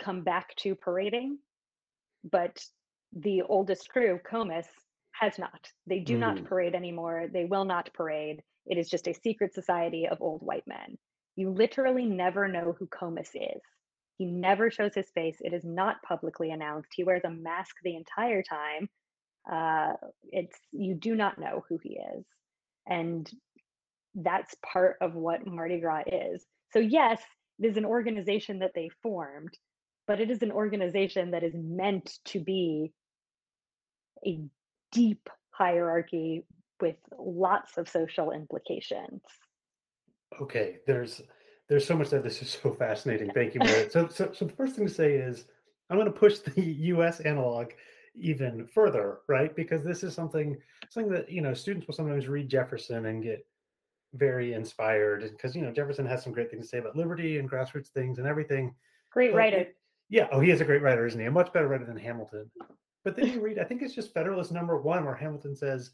[0.00, 1.38] come back to parading,
[2.28, 2.64] but
[3.12, 4.66] the oldest crew, Comus,
[5.12, 5.70] has not.
[5.86, 6.20] They do mm.
[6.20, 7.28] not parade anymore.
[7.32, 8.42] They will not parade.
[8.66, 10.98] It is just a secret society of old white men.
[11.36, 13.62] You literally never know who Comus is.
[14.18, 15.38] He never shows his face.
[15.40, 16.90] It is not publicly announced.
[16.94, 18.88] He wears a mask the entire time.
[19.50, 19.94] Uh,
[20.30, 22.24] it's you do not know who he is,
[22.86, 23.28] and
[24.14, 26.44] that's part of what Mardi Gras is.
[26.72, 27.20] So yes,
[27.58, 29.56] it is an organization that they formed,
[30.06, 32.92] but it is an organization that is meant to be
[34.26, 34.40] a
[34.92, 36.44] deep hierarchy
[36.82, 39.22] with lots of social implications.
[40.40, 41.22] Okay, there's
[41.68, 43.30] there's so much that this is so fascinating.
[43.34, 43.92] Thank you, Merit.
[43.92, 45.46] so, so, so the first thing to say is
[45.88, 47.20] I'm going to push the U.S.
[47.20, 47.68] analog
[48.14, 49.54] even further, right?
[49.56, 50.58] Because this is something
[50.90, 53.46] something that you know students will sometimes read Jefferson and get
[54.14, 57.50] very inspired because you know Jefferson has some great things to say about liberty and
[57.50, 58.74] grassroots things and everything.
[59.10, 59.56] Great but writer.
[59.58, 59.76] It,
[60.10, 60.28] Yeah.
[60.32, 61.26] Oh, he is a great writer, isn't he?
[61.26, 62.50] A much better writer than Hamilton.
[63.04, 65.90] But then you read, I think it's just Federalist number one, where Hamilton says,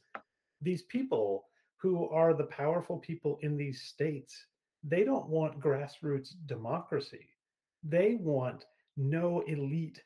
[0.61, 1.45] these people
[1.77, 4.47] who are the powerful people in these states,
[4.83, 7.29] they don't want grassroots democracy.
[7.85, 8.65] They want
[8.97, 10.03] no elite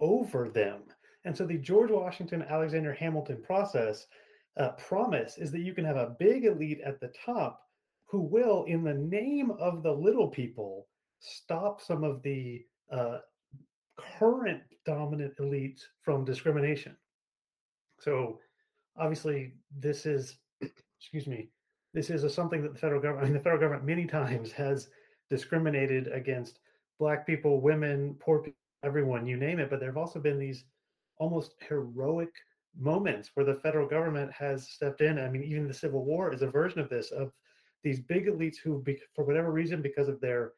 [0.00, 0.82] over them.
[1.24, 4.06] And so the George Washington Alexander Hamilton process
[4.56, 7.62] uh, promise is that you can have a big elite at the top
[8.06, 10.86] who will, in the name of the little people,
[11.18, 13.18] stop some of the uh,
[13.96, 16.96] current dominant elites from discrimination.
[17.98, 18.38] So,
[18.98, 20.36] obviously, this is,
[20.98, 21.48] excuse me,
[21.94, 24.52] this is a, something that the federal government, I mean, the federal government many times
[24.52, 24.88] has
[25.30, 26.60] discriminated against
[26.98, 29.70] Black people, women, poor people, everyone, you name it.
[29.70, 30.64] But there have also been these
[31.18, 32.32] almost heroic
[32.78, 35.18] moments where the federal government has stepped in.
[35.18, 37.32] I mean, even the Civil War is a version of this of
[37.82, 40.52] these big elites who, for whatever reason, because of their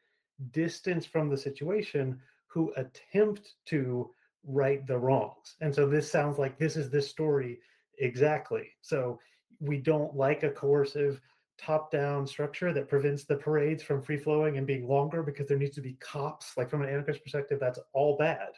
[0.51, 4.09] distance from the situation, who attempt to
[4.43, 5.55] right the wrongs.
[5.61, 7.59] And so this sounds like this is this story
[7.99, 8.69] exactly.
[8.81, 9.19] So
[9.59, 11.21] we don't like a coercive
[11.57, 15.57] top down structure that prevents the parades from free flowing and being longer because there
[15.57, 16.55] needs to be cops.
[16.55, 18.49] Like from an anarchist perspective, that's all bad.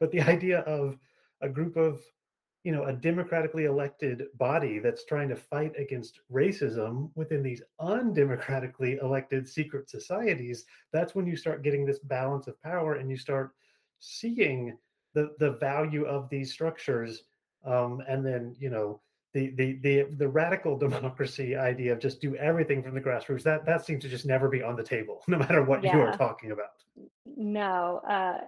[0.00, 0.98] But the idea of
[1.42, 2.00] a group of
[2.66, 9.00] you know a democratically elected body that's trying to fight against racism within these undemocratically
[9.02, 13.52] elected secret societies that's when you start getting this balance of power and you start
[14.00, 14.76] seeing
[15.14, 17.22] the the value of these structures
[17.66, 19.00] um, and then you know
[19.34, 23.64] the, the the the radical democracy idea of just do everything from the grassroots that
[23.66, 25.94] that seems to just never be on the table no matter what yeah.
[25.94, 26.82] you are talking about
[27.36, 28.38] no uh,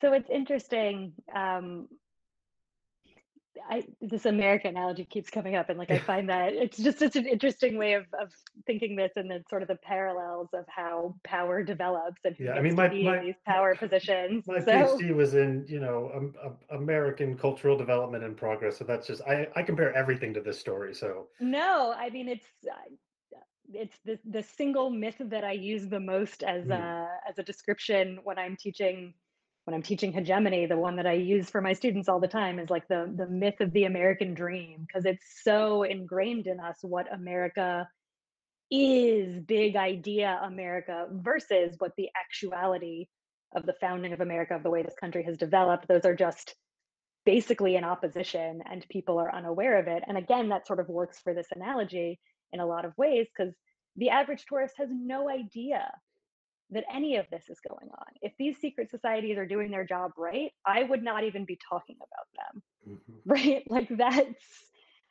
[0.00, 1.88] so it's interesting um,
[3.68, 7.16] I, this American analogy keeps coming up, and like I find that it's just such
[7.16, 8.32] an interesting way of, of
[8.66, 12.60] thinking this, and then sort of the parallels of how power develops and yeah, I
[12.60, 14.44] mean, my, my these power positions.
[14.46, 18.84] My so, PhD was in you know um, uh, American cultural development and progress, so
[18.84, 20.94] that's just I I compare everything to this story.
[20.94, 22.46] So no, I mean it's
[23.72, 26.78] it's the the single myth that I use the most as mm.
[26.78, 29.14] a as a description when I'm teaching
[29.68, 32.58] when I'm teaching hegemony, the one that I use for my students all the time
[32.58, 36.78] is like the the myth of the American dream because it's so ingrained in us
[36.80, 37.86] what America
[38.70, 43.08] is, big idea America versus what the actuality
[43.54, 45.86] of the founding of America, of the way this country has developed.
[45.86, 46.54] Those are just
[47.26, 50.02] basically in opposition and people are unaware of it.
[50.06, 52.18] And again, that sort of works for this analogy
[52.54, 53.52] in a lot of ways because
[53.96, 55.92] the average tourist has no idea
[56.70, 58.06] that any of this is going on.
[58.20, 61.96] If these secret societies are doing their job right, I would not even be talking
[61.96, 62.62] about them.
[62.88, 63.12] Mm-hmm.
[63.26, 63.64] Right?
[63.70, 64.44] Like that's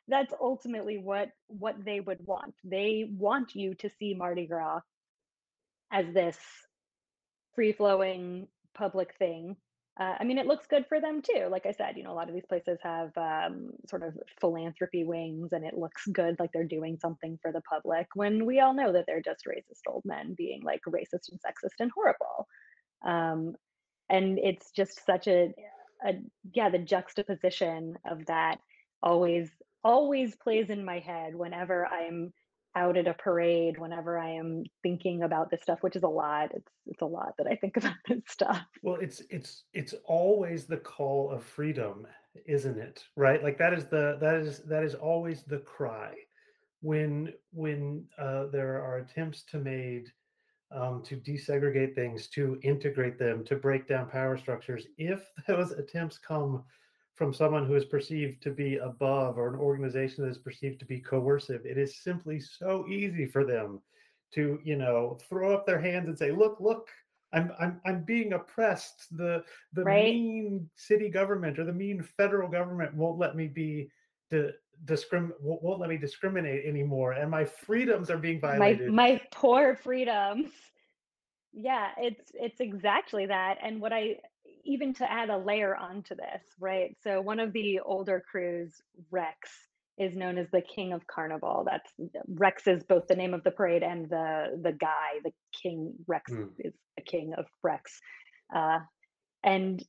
[0.08, 2.54] that's ultimately what what they would want.
[2.64, 4.80] They want you to see Mardi Gras
[5.92, 6.38] as this
[7.54, 9.56] free flowing public thing
[9.98, 11.48] uh, I mean, it looks good for them too.
[11.50, 15.04] Like I said, you know, a lot of these places have um, sort of philanthropy
[15.04, 18.06] wings, and it looks good, like they're doing something for the public.
[18.14, 21.80] When we all know that they're just racist old men being like racist and sexist
[21.80, 22.46] and horrible.
[23.04, 23.56] Um,
[24.08, 25.52] and it's just such a,
[26.06, 26.14] a
[26.54, 28.58] yeah, the juxtaposition of that
[29.02, 29.50] always
[29.84, 32.32] always plays in my head whenever I'm
[32.78, 36.50] out at a parade whenever I am thinking about this stuff, which is a lot.
[36.54, 38.64] It's it's a lot that I think about this stuff.
[38.82, 42.06] Well, it's it's it's always the call of freedom,
[42.46, 43.04] isn't it?
[43.16, 43.42] Right?
[43.42, 46.14] Like that is the that is that is always the cry
[46.80, 50.12] when when uh, there are attempts to made
[50.70, 54.86] um, to desegregate things, to integrate them, to break down power structures.
[54.98, 56.64] If those attempts come
[57.18, 60.86] from someone who is perceived to be above or an organization that is perceived to
[60.86, 61.66] be coercive.
[61.66, 63.82] It is simply so easy for them
[64.34, 66.88] to you know throw up their hands and say look look
[67.32, 69.16] i'm i'm, I'm being oppressed.
[69.16, 70.04] The the right.
[70.04, 73.90] mean city government or the mean federal government won't let me be
[74.30, 74.54] the
[74.84, 78.92] discrim won't, won't let me discriminate anymore and my freedoms are being violated.
[78.92, 80.50] my, my poor freedoms.
[81.50, 84.18] Yeah it's it's exactly that and what i
[84.68, 86.94] even to add a layer onto this, right?
[87.02, 88.70] So one of the older crews,
[89.10, 89.50] Rex,
[89.98, 91.66] is known as the King of Carnival.
[91.66, 91.90] That's
[92.28, 96.30] Rex is both the name of the parade and the the guy, the King Rex
[96.30, 96.50] mm.
[96.58, 97.98] is the King of Rex,
[98.54, 98.78] uh,
[99.42, 99.82] and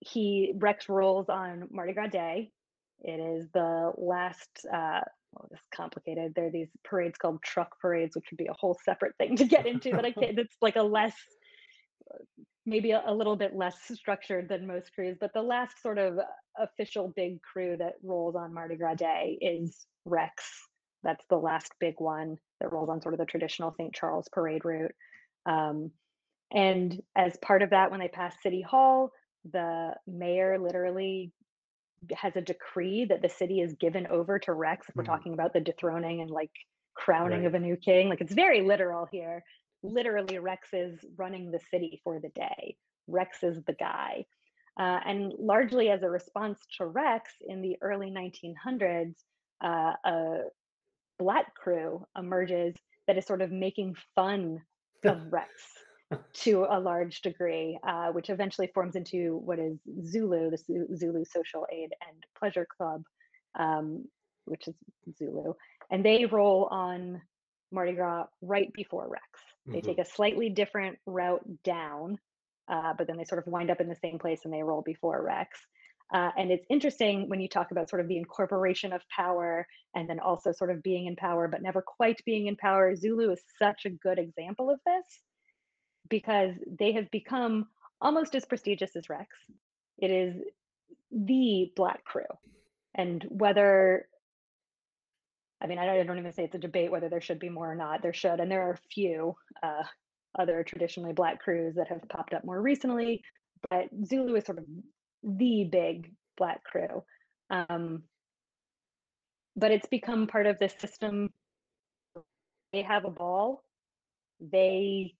[0.00, 2.50] he Rex rolls on Mardi Gras Day.
[3.02, 4.48] It is the last.
[4.66, 5.00] Uh,
[5.32, 6.32] well, it's complicated.
[6.34, 9.44] There are these parades called truck parades, which would be a whole separate thing to
[9.44, 9.92] get into.
[9.92, 10.38] But I can't.
[10.38, 11.14] It's like a less
[12.66, 16.18] maybe a, a, little bit less structured than most crews, but the last sort of
[16.58, 20.44] official big crew that rolls on Mardi Gras Day is Rex.
[21.02, 23.92] That's the last big one that rolls on sort of the traditional St.
[23.94, 24.94] Charles parade route.
[25.46, 25.90] Um,
[26.52, 29.10] And as part of that, when they pass City Hall,
[29.50, 31.32] the mayor literally
[32.14, 34.88] has a decree that the city is given over to Rex.
[34.88, 35.06] If we're Mhm.
[35.06, 36.52] talking about the dethroning and like
[36.94, 37.46] crowning Right.
[37.46, 39.44] of a new king, like it's very literal here.
[39.82, 42.76] Literally, Rex is running the city for the day.
[43.08, 44.24] Rex is the guy.
[44.78, 49.14] Uh, and largely as a response to Rex in the early 1900s,
[49.62, 50.38] uh, a
[51.18, 52.74] black crew emerges
[53.06, 54.62] that is sort of making fun
[55.04, 55.50] of Rex
[56.32, 60.58] to a large degree, uh, which eventually forms into what is Zulu, the
[60.96, 63.02] Zulu Social Aid and Pleasure Club,
[63.58, 64.04] um,
[64.44, 64.74] which is
[65.18, 65.54] Zulu.
[65.90, 67.20] And they roll on
[67.72, 69.24] Mardi Gras right before Rex.
[69.66, 69.84] They Mhm.
[69.84, 72.18] take a slightly different route down,
[72.68, 74.82] uh, but then they sort of wind up in the same place and they roll
[74.82, 75.58] before Rex.
[76.12, 80.08] Uh, and it's interesting when you talk about sort of the incorporation of power and
[80.08, 82.94] then also sort of being in power, but never quite being in power.
[82.94, 85.22] Zulu is such a good example of this
[86.08, 87.68] because they have become
[88.00, 89.28] almost as prestigious as Rex.
[89.98, 90.42] It is
[91.10, 92.26] the black crew.
[92.94, 94.06] And whether,
[95.62, 97.48] I mean, I don't, I don't even say it's a debate whether there should be
[97.48, 98.02] more or not.
[98.02, 98.40] There should.
[98.40, 99.84] And there are a few uh,
[100.38, 103.22] other traditionally black crews that have popped up more recently.
[103.70, 104.64] But Zulu is sort of
[105.22, 107.04] the big black crew.
[107.50, 108.02] Um,
[109.54, 111.30] but it's become part of the system.
[112.72, 113.62] They have a ball.
[114.40, 115.14] They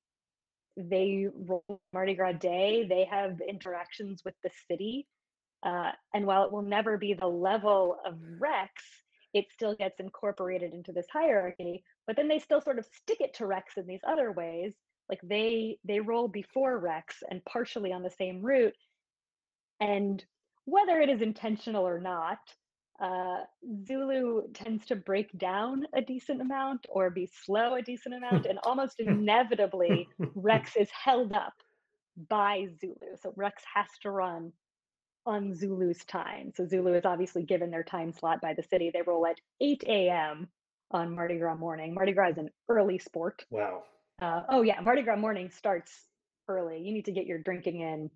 [0.77, 2.87] they roll Mardi Gras Day.
[2.89, 5.07] They have interactions with the city.
[5.63, 8.73] Uh, and while it will never be the level of Rex,
[9.35, 11.83] it still gets incorporated into this hierarchy.
[12.07, 14.73] But then they still sort of stick it to Rex in these other ways.
[15.09, 18.77] Like they they roll before Rex and partially on the same route.
[19.81, 20.25] And
[20.65, 22.39] whether it is intentional or not,
[23.01, 23.41] uh,
[23.85, 28.59] Zulu tends to break down a decent amount or be slow a decent amount, and
[28.63, 31.55] almost inevitably, Rex is held up
[32.29, 33.17] by Zulu.
[33.21, 34.53] So Rex has to run
[35.27, 36.53] on Zulu's time.
[36.55, 38.91] So Zulu is obviously given their time slot by the city.
[38.93, 40.49] They roll at 8 a.m.
[40.91, 41.95] on Mardi Gras morning.
[41.95, 43.45] Mardi Gras is an early sport.
[43.51, 43.85] Wow.
[44.21, 45.93] Uh, oh, yeah, Mardi Gras morning starts
[46.49, 46.81] early.
[46.81, 48.11] You need to get your drinking in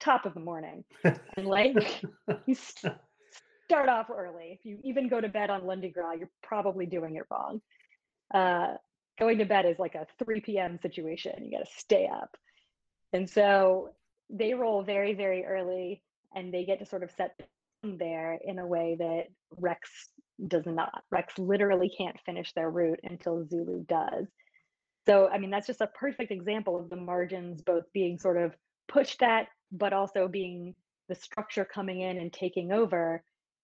[0.00, 0.84] top of the morning.
[1.02, 2.02] And like,
[2.46, 2.94] you st-
[3.64, 4.58] start off early.
[4.58, 7.60] If you even go to bed on Lundi Gras, you're probably doing it wrong.
[8.32, 8.74] Uh,
[9.18, 10.78] going to bed is like a 3 p.m.
[10.82, 11.44] situation.
[11.44, 12.36] You got to stay up.
[13.12, 13.90] And so
[14.30, 16.02] they roll very, very early
[16.34, 17.38] and they get to sort of set
[17.82, 19.24] there in a way that
[19.58, 20.08] Rex
[20.48, 21.02] does not.
[21.10, 24.26] Rex literally can't finish their route until Zulu does.
[25.06, 28.54] So, I mean, that's just a perfect example of the margins both being sort of
[28.88, 30.74] pushed at, but also being
[31.08, 33.22] the structure coming in and taking over,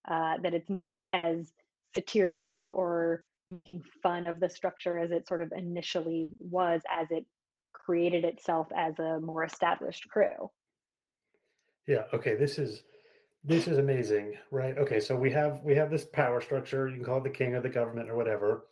[0.09, 0.71] uh, that it's
[1.12, 1.51] as
[1.95, 2.35] satirical
[2.73, 7.25] or making fun of the structure as it sort of initially was as it
[7.73, 10.51] created itself as a more established crew.
[11.91, 12.05] Yeah.
[12.14, 12.36] Okay.
[12.36, 12.84] This is
[13.43, 14.78] this is amazing, right?
[14.78, 15.01] Okay.
[15.01, 16.88] So we have we have this power structure.
[16.88, 18.66] You can call it the king of the government or whatever,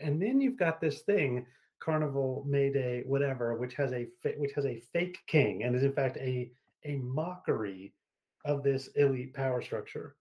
[0.00, 1.46] and then you've got this thing,
[1.78, 5.92] Carnival, May Day, whatever, which has a which has a fake king and is in
[5.92, 6.50] fact a
[6.84, 7.94] a mockery
[8.44, 10.16] of this elite power structure.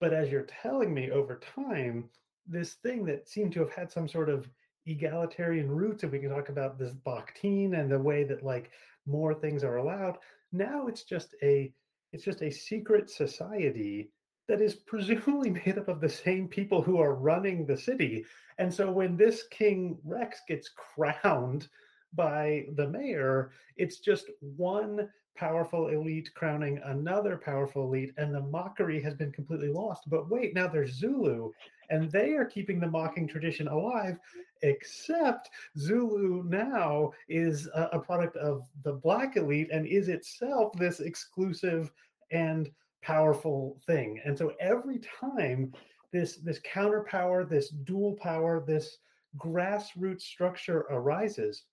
[0.00, 2.08] But as you're telling me over time,
[2.46, 4.48] this thing that seemed to have had some sort of
[4.86, 8.70] egalitarian roots, and we can talk about this Bakhtin and the way that like
[9.04, 10.18] more things are allowed,
[10.52, 11.72] now it's just a
[12.12, 14.10] it's just a secret society
[14.48, 18.24] that is presumably made up of the same people who are running the city.
[18.58, 21.68] And so when this King Rex gets crowned
[22.14, 29.02] by the mayor, it's just one powerful elite crowning another powerful elite, and the mockery
[29.02, 30.08] has been completely lost.
[30.08, 31.50] But wait, now there's Zulu,
[31.90, 34.18] and they are keeping the mocking tradition alive,
[34.62, 41.00] except Zulu now is a, a product of the black elite and is itself this
[41.00, 41.92] exclusive
[42.30, 42.70] and
[43.02, 44.20] powerful thing.
[44.24, 45.72] And so every time
[46.12, 48.98] this this counter power, this dual power, this
[49.38, 51.64] grassroots structure arises,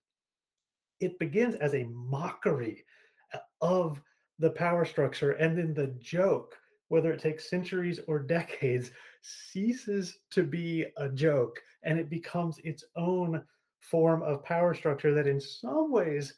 [1.00, 2.84] it begins as a mockery
[3.60, 4.00] of
[4.38, 6.56] the power structure and then the joke
[6.88, 8.90] whether it takes centuries or decades
[9.24, 13.42] ceases to be a joke and it becomes its own
[13.80, 16.34] form of power structure that in some ways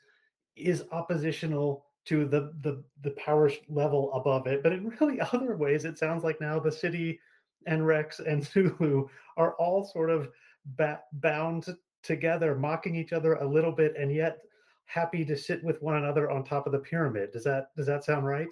[0.57, 4.63] is oppositional to the the the power level above it.
[4.63, 7.19] But in really other ways it sounds like now the city
[7.67, 10.29] and rex and zulu are all sort of
[10.65, 11.67] ba- bound
[12.03, 14.39] together mocking each other a little bit and yet
[14.85, 17.33] happy to sit with one another on top of the pyramid.
[17.33, 18.49] Does that does that sound right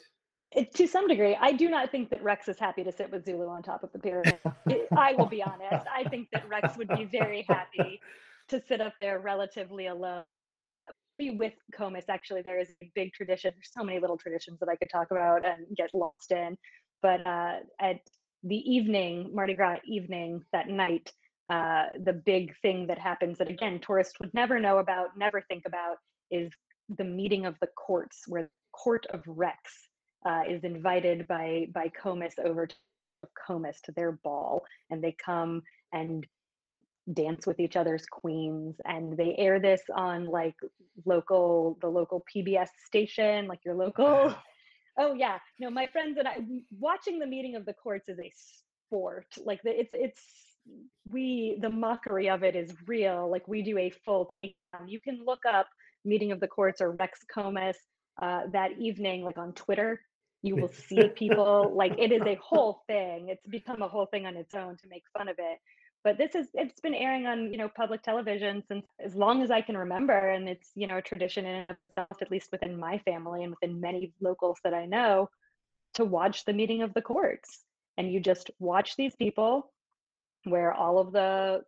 [0.74, 3.46] to some degree, I do not think that Rex is happy to sit with Zulu
[3.48, 4.38] on top of the pyramid.
[4.96, 5.86] I will be honest.
[5.94, 8.00] I think that Rex would be very happy
[8.48, 10.24] to sit up there relatively alone.
[11.18, 13.52] Be with Comus, actually, there is a big tradition.
[13.55, 16.57] There's so many little traditions that I could talk about and get lost in.
[17.02, 18.00] But uh, at
[18.42, 21.12] the evening, Mardi Gras evening, that night,
[21.50, 25.64] uh, the big thing that happens that, again, tourists would never know about, never think
[25.66, 25.98] about,
[26.30, 26.52] is
[26.98, 29.84] the meeting of the courts, where the Court of Rex
[30.25, 32.75] uh, is invited by, by Comus over to
[33.47, 34.64] Comus to their ball.
[34.91, 35.62] And they come
[35.93, 36.27] and
[37.12, 40.55] dance with each other's queens and they air this on like
[41.05, 44.35] local the local pbs station like your local
[44.99, 46.39] oh yeah no my friends and i
[46.79, 48.33] watching the meeting of the courts is a
[48.87, 50.22] sport like the, it's it's
[51.11, 54.87] we the mockery of it is real like we do a full takedown.
[54.87, 55.68] you can look up
[56.07, 57.77] meeting of the courts or rex comus
[58.22, 60.01] uh, that evening like on twitter
[60.45, 63.28] you will see people like it is a whole thing.
[63.28, 65.59] It's become a whole thing on its own to make fun of it.
[66.05, 69.51] But this is it's been airing on you know public television since as long as
[69.51, 72.99] i can remember and it's you know a tradition in itself at least within my
[72.99, 75.30] family and within many locals that i know
[75.95, 77.61] to watch the meeting of the courts.
[77.97, 79.72] And you just watch these people
[80.45, 81.62] where all of the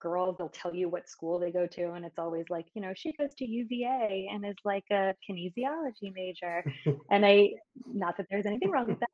[0.00, 2.92] girls they'll tell you what school they go to and it's always like you know
[2.96, 6.64] she goes to uva and is like a kinesiology major
[7.10, 7.50] and i
[7.86, 9.10] not that there's anything wrong with that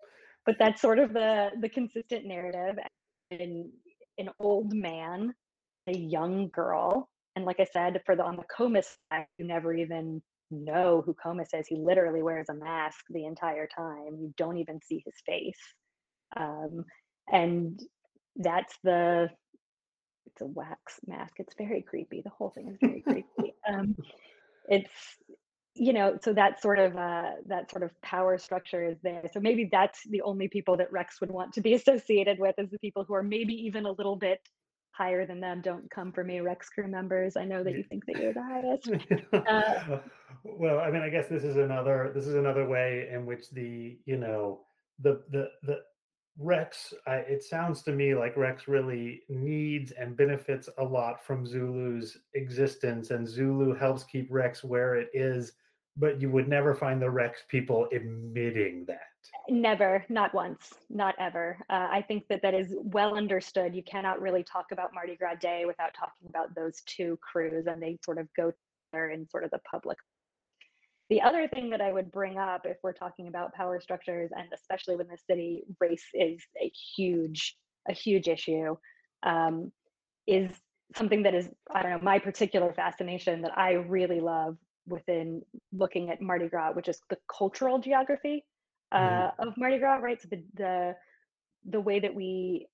[0.46, 2.76] but that's sort of the the consistent narrative
[3.30, 3.66] and
[4.18, 5.34] an old man,
[5.86, 9.74] a young girl, and like I said, for the on the Comus side, you never
[9.74, 11.66] even know who Comus is.
[11.66, 14.16] He literally wears a mask the entire time.
[14.18, 15.60] You don't even see his face.
[16.36, 16.84] Um,
[17.30, 17.78] and
[18.36, 19.28] that's the
[20.26, 21.34] it's a wax mask.
[21.38, 22.20] It's very creepy.
[22.22, 23.54] The whole thing is very creepy.
[23.68, 23.96] Um,
[24.68, 24.92] it's
[25.74, 29.40] you know so that sort of uh, that sort of power structure is there so
[29.40, 32.78] maybe that's the only people that rex would want to be associated with is the
[32.78, 34.40] people who are maybe even a little bit
[34.92, 38.06] higher than them don't come for me rex crew members i know that you think
[38.06, 38.90] that you're the highest
[39.32, 39.98] uh,
[40.44, 43.98] well i mean i guess this is another this is another way in which the
[44.06, 44.60] you know
[45.02, 45.80] the the the
[46.38, 51.46] rex I, it sounds to me like rex really needs and benefits a lot from
[51.46, 55.52] zulu's existence and zulu helps keep rex where it is
[55.96, 59.00] but you would never find the Rex people admitting that.
[59.48, 61.58] Never, not once, not ever.
[61.70, 63.74] Uh, I think that that is well understood.
[63.74, 67.82] You cannot really talk about Mardi Gras Day without talking about those two crews, and
[67.82, 68.52] they sort of go
[68.92, 69.96] there in sort of the public.
[71.08, 74.48] The other thing that I would bring up, if we're talking about power structures, and
[74.52, 77.56] especially when the city race is a huge,
[77.88, 78.76] a huge issue,
[79.22, 79.70] um,
[80.26, 80.50] is
[80.94, 85.42] something that is I don't know my particular fascination that I really love within
[85.72, 88.44] looking at Mardi Gras, which is the cultural geography
[88.92, 89.48] uh, mm-hmm.
[89.48, 90.20] of Mardi Gras, right?
[90.20, 90.96] So the, the
[91.68, 92.68] the way that we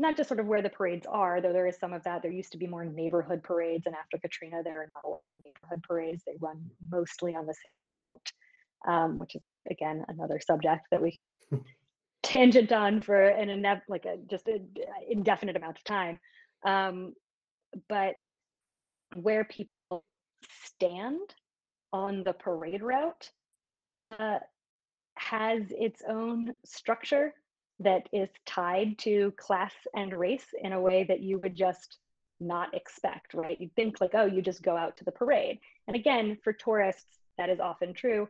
[0.00, 2.22] not just sort of where the parades are, though there is some of that.
[2.22, 5.20] There used to be more neighborhood parades, and after Katrina, there are not a lot
[5.38, 6.22] of neighborhood parades.
[6.26, 11.18] They run mostly on the same, um, which is again another subject that we
[12.22, 14.68] tangent on for an ine- like a just an
[15.08, 16.18] indefinite amount of time.
[16.64, 17.14] Um,
[17.88, 18.14] but
[19.14, 20.04] where people
[20.64, 21.34] stand
[21.92, 23.30] on the parade route
[24.18, 24.38] uh,
[25.16, 27.34] has its own structure
[27.80, 31.98] that is tied to class and race in a way that you would just
[32.38, 33.60] not expect, right?
[33.60, 35.58] You'd think like, oh, you just go out to the parade.
[35.86, 38.28] And again, for tourists, that is often true.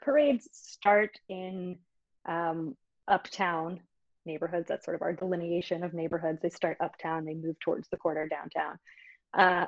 [0.00, 1.78] Parades start in
[2.26, 2.76] um,
[3.08, 3.80] uptown
[4.24, 4.68] neighborhoods.
[4.68, 6.40] That's sort of our delineation of neighborhoods.
[6.42, 8.78] They start uptown, they move towards the quarter downtown.
[9.34, 9.66] Uh,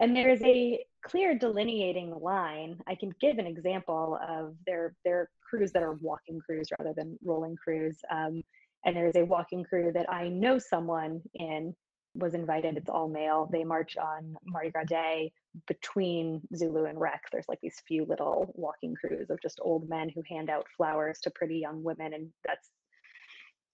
[0.00, 2.80] and there's a clear delineating line.
[2.86, 7.18] I can give an example of their their crews that are walking crews rather than
[7.24, 7.98] rolling crews.
[8.10, 8.42] Um,
[8.84, 11.74] and there's a walking crew that I know someone in
[12.14, 12.76] was invited.
[12.76, 13.48] It's all male.
[13.50, 15.32] They march on Mardi Gras Day
[15.66, 17.30] between Zulu and Rex.
[17.32, 21.18] There's like these few little walking crews of just old men who hand out flowers
[21.22, 22.70] to pretty young women, and that's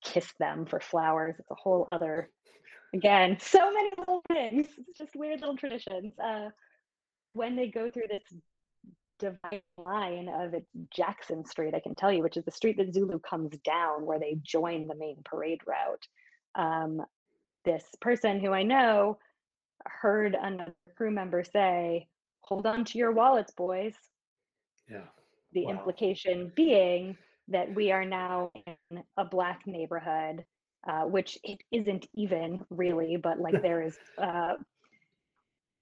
[0.03, 1.37] kiss them for flowers.
[1.39, 2.31] It's a whole other
[2.93, 6.49] again so many little things it's just weird little traditions uh,
[7.35, 8.23] when they go through this
[9.21, 12.93] divine line of it's jackson street i can tell you which is the street that
[12.93, 16.07] zulu comes down where they join the main parade route
[16.57, 17.03] um,
[17.65, 19.19] this person who i know
[19.87, 22.07] heard another crew member say
[22.43, 23.95] hold on to your wallets boys
[24.91, 25.05] yeah
[25.53, 25.73] the wow.
[25.73, 27.17] implication being
[27.49, 30.45] that we are now in a black neighborhood
[30.89, 34.55] uh, which it isn't even really, but like there is uh,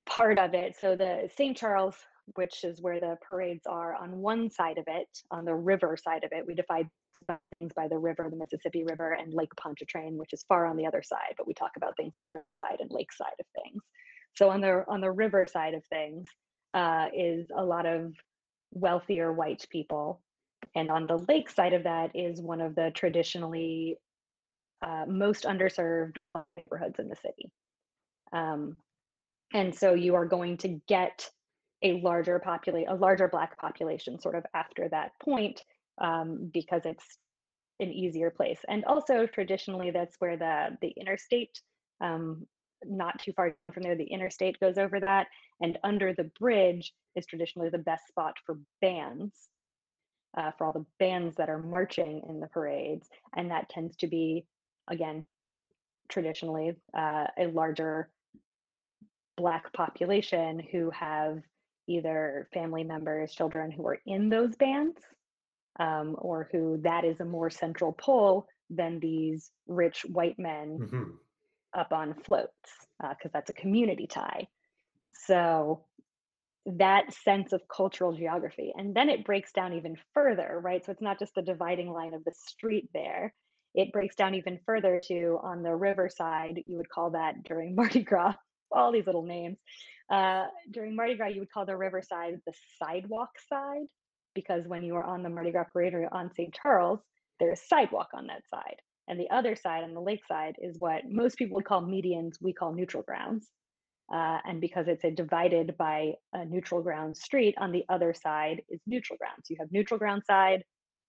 [0.07, 0.77] part of it.
[0.81, 1.57] So the St.
[1.57, 1.95] Charles,
[2.35, 6.25] which is where the parades are, on one side of it, on the river side
[6.25, 6.89] of it, we divide
[7.59, 10.87] things by the river, the Mississippi River, and Lake Pontchartrain, which is far on the
[10.87, 11.35] other side.
[11.37, 13.83] But we talk about things side and lake side of things.
[14.35, 16.29] So on the on the river side of things,
[16.75, 18.15] uh, is a lot of
[18.73, 20.21] wealthier white people.
[20.75, 23.97] And on the lake side of that is one of the traditionally
[24.83, 26.17] uh, most underserved
[26.57, 27.51] neighborhoods in the city.
[28.33, 28.77] Um,
[29.55, 31.29] and so you are going to get
[31.83, 35.63] a larger populate a larger black population sort of after that point
[36.01, 37.19] um, because it's
[37.81, 38.59] an easier place.
[38.69, 41.61] And also traditionally that's where the the interstate
[42.01, 42.47] um,
[42.85, 45.27] not too far from there the interstate goes over that.
[45.61, 49.35] And under the bridge is traditionally the best spot for bands
[50.37, 53.09] uh, for all the bands that are marching in the parades.
[53.35, 54.45] And that tends to be
[54.89, 55.27] again
[56.09, 58.11] traditionally uh, a larger
[59.37, 61.39] black population who have
[61.89, 64.99] either family members, children who are in those bands,
[65.81, 71.11] um, or who that is a more central pull than these rich white men mm-hmm.
[71.79, 72.53] up on floats,
[73.01, 74.47] because uh, that's a community tie.
[75.27, 75.85] So
[76.77, 78.73] that sense of cultural geography.
[78.77, 80.85] And then it breaks down even further, right?
[80.85, 83.33] So it's not just the dividing line of the street there.
[83.75, 88.03] It breaks down even further to on the riverside, you would call that during Mardi
[88.03, 88.35] Gras,
[88.71, 89.57] all these little names.
[90.11, 92.53] Uh, during Mardi Gras, you would call the riverside the
[92.83, 93.87] sidewalk side
[94.35, 96.55] because when you are on the Mardi Gras parade or on St.
[96.63, 97.01] Charles,
[97.41, 98.77] there's sidewalk on that side.
[99.09, 102.53] And the other side on the lakeside is what most people would call medians, we
[102.53, 103.49] call neutral grounds.
[104.13, 108.63] Uh, and because it's a divided by a neutral ground street, on the other side
[108.69, 109.51] is neutral grounds.
[109.51, 110.63] You have neutral ground side,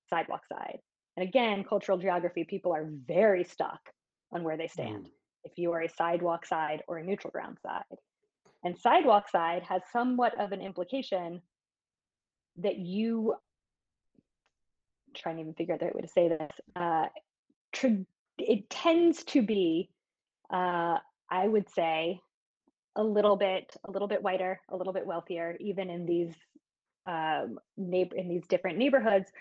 [0.09, 0.79] sidewalk side.
[1.15, 3.79] And again, cultural geography, people are very stuck
[4.31, 5.05] on where they stand.
[5.05, 5.11] Mm.
[5.43, 7.83] If you are a sidewalk side or a neutral ground side.
[8.63, 11.41] And sidewalk side has somewhat of an implication
[12.57, 13.35] that you
[15.09, 16.51] I'm trying to even figure out the right way to say this.
[16.75, 17.07] Uh,
[18.37, 19.89] it tends to be,
[20.53, 20.97] uh,
[21.29, 22.19] I would say,
[22.95, 26.33] a little bit, a little bit whiter, a little bit wealthier, even in these
[27.07, 29.31] um, neighbor in these different neighborhoods.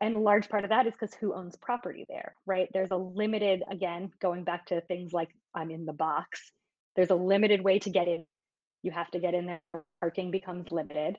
[0.00, 2.68] And a large part of that is because who owns property there, right?
[2.72, 6.52] There's a limited, again, going back to things like I'm in the box
[6.96, 8.24] there's a limited way to get in.
[8.82, 9.60] You have to get in there.
[10.00, 11.18] Parking becomes limited.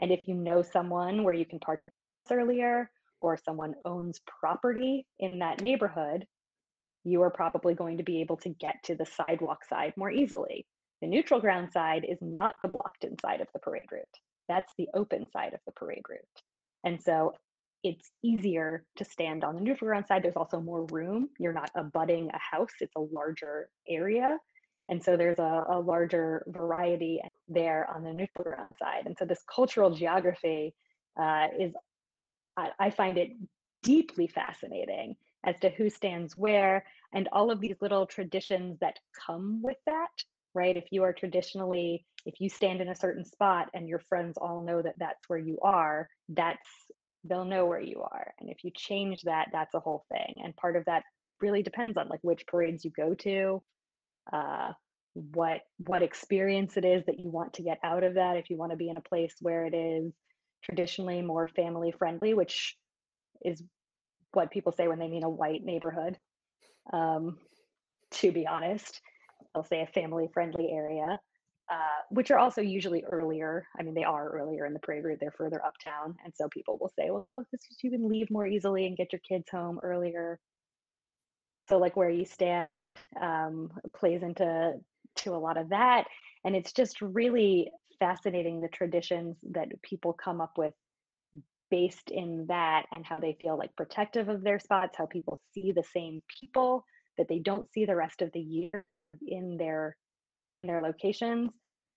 [0.00, 1.82] And if you know someone where you can park
[2.30, 2.90] earlier
[3.20, 6.26] or someone owns property in that neighborhood,
[7.04, 10.66] you are probably going to be able to get to the sidewalk side more easily.
[11.00, 14.04] The neutral ground side is not the blocked in side of the parade route.
[14.48, 16.20] That's the open side of the parade route.
[16.84, 17.34] And so
[17.84, 20.22] it's easier to stand on the neutral ground side.
[20.22, 21.28] There's also more room.
[21.38, 24.38] You're not abutting a house, it's a larger area.
[24.88, 29.06] And so there's a, a larger variety there on the neutral ground side.
[29.06, 30.74] And so this cultural geography
[31.20, 31.72] uh, is,
[32.56, 33.30] I, I find it
[33.82, 39.62] deeply fascinating as to who stands where and all of these little traditions that come
[39.62, 40.08] with that
[40.54, 40.76] right?
[40.76, 44.62] If you are traditionally if you stand in a certain spot and your friends all
[44.62, 46.68] know that that's where you are that's
[47.24, 48.32] they'll know where you are.
[48.40, 50.34] And if you change that that's a whole thing.
[50.42, 51.04] And part of that
[51.40, 53.62] really depends on like which parades you go to
[54.32, 54.72] uh,
[55.14, 58.56] what what experience it is that you want to get out of that if you
[58.56, 60.12] want to be in a place where it is
[60.62, 62.76] traditionally more family friendly which
[63.42, 63.62] is
[64.32, 66.16] what people say when they mean a white neighborhood
[66.92, 67.36] um,
[68.10, 69.00] to be honest
[69.54, 71.18] they'll say a family friendly area
[71.70, 75.18] uh, which are also usually earlier i mean they are earlier in the parade route
[75.20, 78.86] they're further uptown and so people will say well this you can leave more easily
[78.86, 80.38] and get your kids home earlier.
[81.68, 82.68] So like where you stand
[83.20, 84.74] um, plays into
[85.16, 86.04] to a lot of that.
[86.44, 90.72] And it's just really fascinating the traditions that people come up with
[91.70, 95.72] based in that and how they feel like protective of their spots, how people see
[95.72, 96.84] the same people
[97.18, 98.84] that they don't see the rest of the year
[99.26, 99.96] in their
[100.62, 101.50] in their locations.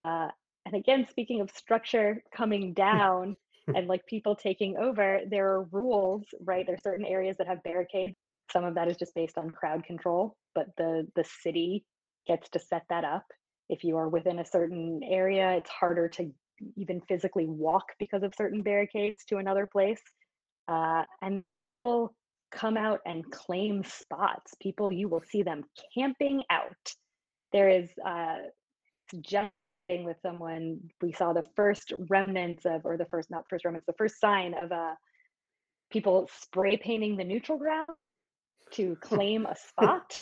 [0.03, 0.27] Uh,
[0.65, 3.35] and again, speaking of structure coming down
[3.75, 6.65] and like people taking over, there are rules, right?
[6.65, 8.15] There are certain areas that have barricades.
[8.51, 11.85] Some of that is just based on crowd control, but the the city
[12.27, 13.25] gets to set that up.
[13.69, 16.31] If you are within a certain area, it's harder to
[16.75, 20.01] even physically walk because of certain barricades to another place.
[20.67, 21.43] Uh, and
[21.83, 22.13] people
[22.51, 24.53] come out and claim spots.
[24.61, 25.63] People, you will see them
[25.95, 26.93] camping out.
[27.53, 28.37] There is uh,
[29.21, 29.51] just
[29.89, 33.93] with someone, we saw the first remnants of, or the first, not first remnants, the
[33.93, 34.93] first sign of uh,
[35.91, 37.89] people spray painting the neutral ground
[38.71, 40.21] to claim a spot.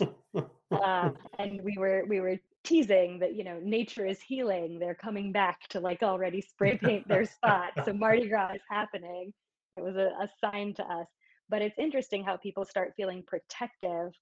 [0.71, 4.79] uh, and we were we were teasing that you know nature is healing.
[4.79, 7.71] They're coming back to like already spray paint their spot.
[7.85, 9.33] So Mardi Gras is happening.
[9.77, 11.07] It was a, a sign to us.
[11.49, 14.13] But it's interesting how people start feeling protective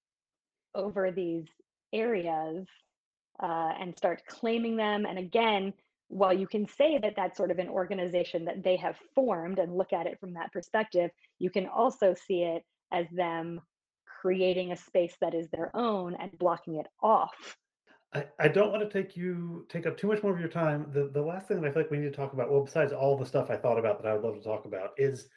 [0.75, 1.45] over these
[1.93, 2.65] areas
[3.41, 5.05] uh, and start claiming them.
[5.05, 5.73] And again,
[6.09, 9.77] while you can say that that's sort of an organization that they have formed and
[9.77, 12.63] look at it from that perspective, you can also see it
[12.93, 13.59] as them
[14.27, 17.55] creating a space that is their own and blocking it off.
[18.13, 20.87] I, I don't want to take you take up too much more of your time.
[20.91, 22.91] The the last thing that I feel like we need to talk about, well, besides
[22.91, 25.29] all the stuff I thought about that I would love to talk about, is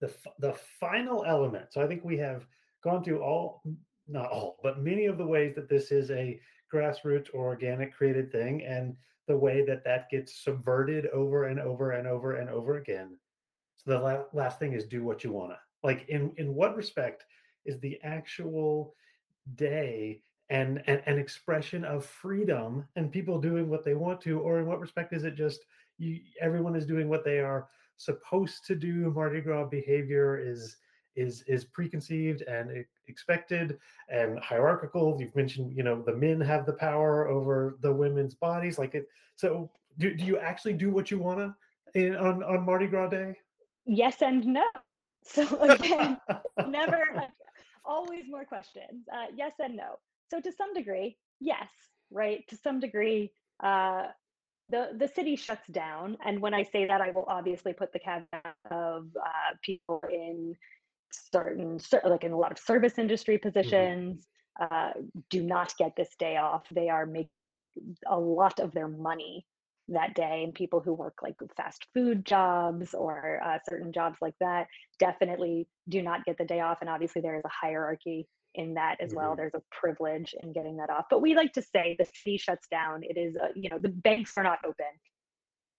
[0.00, 1.66] the the final element.
[1.70, 2.46] So I think we have
[2.82, 3.62] gone through all,
[4.08, 6.40] not all, but many of the ways that this is a
[6.72, 8.96] grassroots or organic created thing, and
[9.28, 13.18] the way that that gets subverted over and over and over and over again.
[13.76, 15.58] So the la- last thing is do what you wanna.
[15.82, 17.24] Like in in what respect
[17.64, 18.94] is the actual
[19.56, 24.58] day and, and an expression of freedom and people doing what they want to, or
[24.58, 25.60] in what respect is it just
[25.98, 29.12] you, everyone is doing what they are supposed to do?
[29.14, 30.76] Mardi Gras behavior is
[31.16, 35.16] is is preconceived and expected and hierarchical.
[35.20, 38.78] You've mentioned, you know, the men have the power over the women's bodies.
[38.78, 39.06] Like it.
[39.36, 41.54] So, do, do you actually do what you want
[41.94, 43.36] to on on Mardi Gras Day?
[43.86, 44.64] Yes and no.
[45.22, 46.18] So again,
[46.68, 47.04] never.
[47.84, 49.06] Always more questions.
[49.12, 49.98] Uh, yes and no.
[50.30, 51.68] So to some degree, yes,
[52.10, 52.46] right?
[52.48, 54.06] To some degree, uh,
[54.68, 57.98] the the city shuts down, and when I say that, I will obviously put the
[57.98, 60.54] caveat of uh, people in
[61.10, 63.48] certain, like in a lot of service industry mm-hmm.
[63.48, 64.26] positions,
[64.60, 64.74] mm-hmm.
[64.74, 64.92] uh,
[65.28, 66.62] do not get this day off.
[66.70, 67.30] They are making
[68.06, 69.46] a lot of their money
[69.90, 74.34] that day and people who work like fast food jobs or uh, certain jobs like
[74.40, 74.66] that
[74.98, 78.96] definitely do not get the day off and obviously there is a hierarchy in that
[79.00, 79.30] as well.
[79.30, 79.36] Mm-hmm.
[79.36, 81.06] There's a privilege in getting that off.
[81.08, 83.02] But we like to say the city shuts down.
[83.04, 84.86] It is, uh, you know, the banks are not open,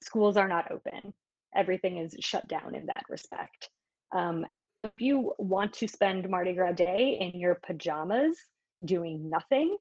[0.02, 1.14] schools are not open.
[1.54, 3.70] Everything is shut down in that respect.
[4.14, 4.46] Um,
[4.84, 8.38] if you want to spend Mardi Gras Day in your pajamas
[8.84, 9.78] doing nothing.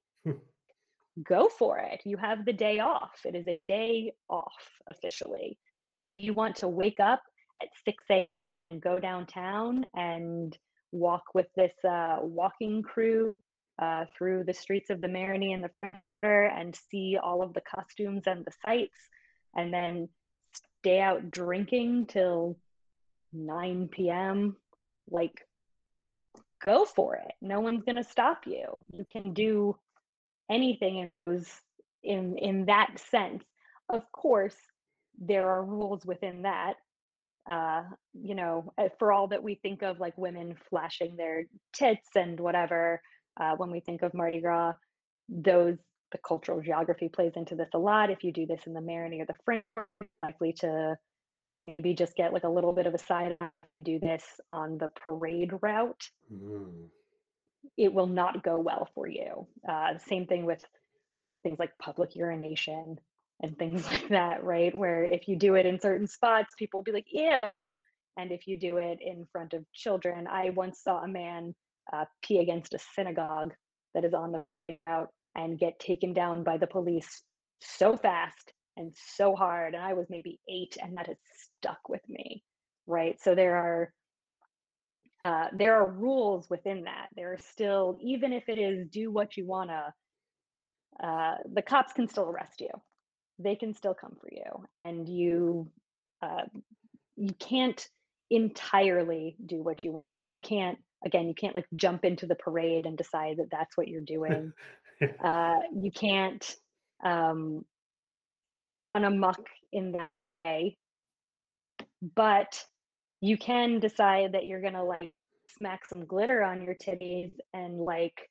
[1.22, 2.00] Go for it.
[2.04, 3.20] You have the day off.
[3.24, 4.52] It is a day off
[4.90, 5.58] officially.
[6.18, 7.22] You want to wake up
[7.62, 8.26] at 6 a.m.
[8.70, 10.56] and go downtown and
[10.92, 13.34] walk with this uh, walking crew
[13.80, 17.62] uh, through the streets of the Marigny and the Frater and see all of the
[17.62, 18.98] costumes and the sights,
[19.56, 20.08] and then
[20.80, 22.56] stay out drinking till
[23.32, 24.56] 9 p.m.
[25.10, 25.46] Like,
[26.64, 27.32] go for it.
[27.40, 28.66] No one's gonna stop you.
[28.92, 29.76] You can do
[30.50, 31.44] anything in
[32.02, 33.44] in in that sense.
[33.88, 34.56] Of course,
[35.18, 36.74] there are rules within that
[37.50, 37.82] uh,
[38.12, 42.38] you know, uh, for all that we think of like women flashing their tits and
[42.38, 43.00] whatever,
[43.40, 44.74] uh, when we think of Mardi Gras,
[45.28, 45.76] those
[46.12, 48.10] the cultural geography plays into this a lot.
[48.10, 49.64] If you do this in the Marigny or the French,
[50.24, 50.96] likely to
[51.66, 53.36] maybe just get like a little bit of a side
[53.84, 56.02] do this on the parade route.
[56.32, 56.88] Mm.
[57.76, 59.46] It will not go well for you.
[59.68, 60.64] Uh, same thing with
[61.42, 62.98] things like public urination
[63.42, 64.76] and things like that, right?
[64.76, 67.40] Where if you do it in certain spots, people will be like, "Yeah,"
[68.16, 71.54] and if you do it in front of children, I once saw a man
[71.92, 73.52] uh, pee against a synagogue
[73.94, 77.22] that is on the way out and get taken down by the police
[77.60, 81.16] so fast and so hard, and I was maybe eight, and that has
[81.58, 82.42] stuck with me,
[82.86, 83.20] right?
[83.20, 83.92] So there are
[85.24, 87.08] uh, there are rules within that.
[87.14, 89.92] There are still, even if it is do what you wanna,
[91.02, 92.70] uh, the cops can still arrest you.
[93.38, 94.64] They can still come for you.
[94.84, 95.70] And you
[96.22, 96.42] uh,
[97.16, 97.86] you can't
[98.30, 100.02] entirely do what you
[100.42, 104.00] can't again you can't like jump into the parade and decide that that's what you're
[104.00, 104.52] doing.
[105.24, 106.56] Uh, you can't
[107.02, 107.64] um
[108.94, 109.40] run amok
[109.72, 110.10] in that
[110.44, 110.76] way.
[112.14, 112.62] But
[113.20, 115.12] you can decide that you're gonna like
[115.58, 118.28] smack some glitter on your titties and like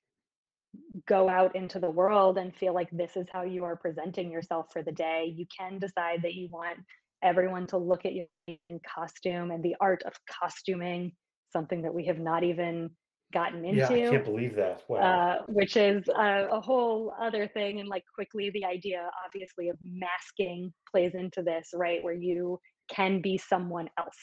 [1.08, 4.68] go out into the world and feel like this is how you are presenting yourself
[4.72, 5.34] for the day.
[5.36, 6.78] You can decide that you want
[7.24, 11.12] everyone to look at you in costume and the art of costuming,
[11.52, 12.90] something that we have not even
[13.34, 13.98] gotten into.
[13.98, 14.84] Yeah, I can't believe that.
[14.88, 15.00] Wow.
[15.00, 17.80] Uh, which is a, a whole other thing.
[17.80, 22.04] And like quickly, the idea, obviously, of masking plays into this, right?
[22.04, 22.60] Where you
[22.90, 24.18] can be someone else,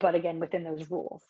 [0.00, 1.22] but again, within those rules.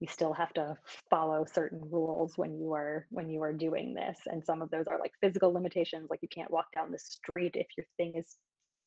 [0.00, 0.76] You still have to
[1.08, 4.86] follow certain rules when you are when you are doing this and some of those
[4.86, 8.36] are like physical limitations like you can't walk down the street if your thing is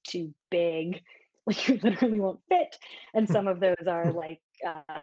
[0.06, 1.02] too big
[1.48, 2.78] like you literally won't fit
[3.16, 5.00] and some of those are like uh,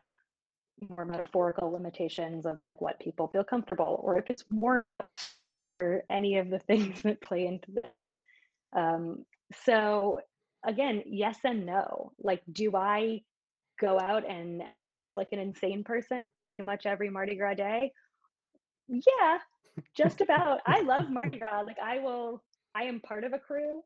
[0.89, 4.85] more metaphorical limitations of what people feel comfortable or if it's more
[5.81, 7.91] or any of the things that play into this
[8.77, 9.25] um,
[9.64, 10.20] so
[10.64, 12.12] again yes and no.
[12.22, 13.22] Like do i
[13.81, 14.62] go out and
[15.16, 16.22] like an insane person
[16.57, 17.93] pretty much every Mardi Gras day?
[18.89, 19.39] Yeah,
[19.97, 20.61] just about.
[20.66, 21.62] I love Mardi Gras.
[21.62, 22.43] Like I will,
[22.75, 23.83] I am part of a crew.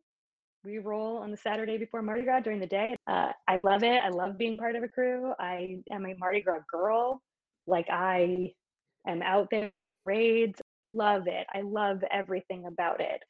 [0.65, 2.97] we roll on the Saturday before Mardi Gras during the day.
[3.07, 4.03] Uh, I love it.
[4.05, 5.33] I love being part of a crew.
[5.39, 7.23] I am a Mardi Gras girl.
[7.67, 8.53] Like I
[9.07, 9.71] am out there
[10.05, 10.61] raids.
[10.95, 11.47] Love it.
[11.55, 13.23] I love everything about it.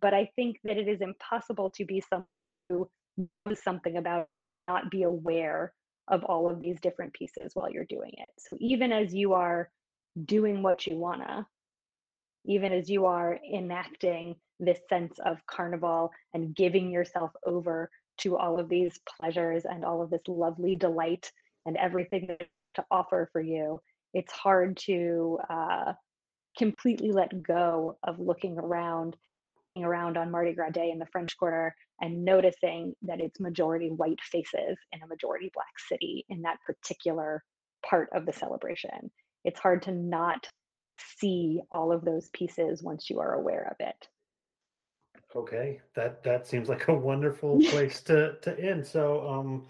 [0.00, 2.26] But I think that it is impossible to be someone
[2.70, 2.88] who
[3.18, 4.28] knows something about it,
[4.68, 5.72] not be aware
[6.08, 8.28] of all of these different pieces while you're doing it.
[8.38, 9.70] So even as you are
[10.24, 11.46] doing what you wanna,
[12.44, 18.58] even as you are enacting this sense of carnival and giving yourself over to all
[18.58, 21.30] of these pleasures and all of this lovely delight
[21.66, 22.36] and everything
[22.74, 23.80] to offer for you,
[24.14, 25.92] it's hard to uh,
[26.56, 29.16] completely let go of looking around
[29.76, 34.20] around on Mardi Gras Day in the French Quarter and noticing that it's majority white
[34.20, 37.42] faces in a majority black city in that particular
[37.88, 39.10] part of the celebration.
[39.44, 40.46] It's hard to not
[41.18, 44.08] see all of those pieces once you are aware of it.
[45.34, 48.86] Okay, that that seems like a wonderful place to to end.
[48.86, 49.66] So, um,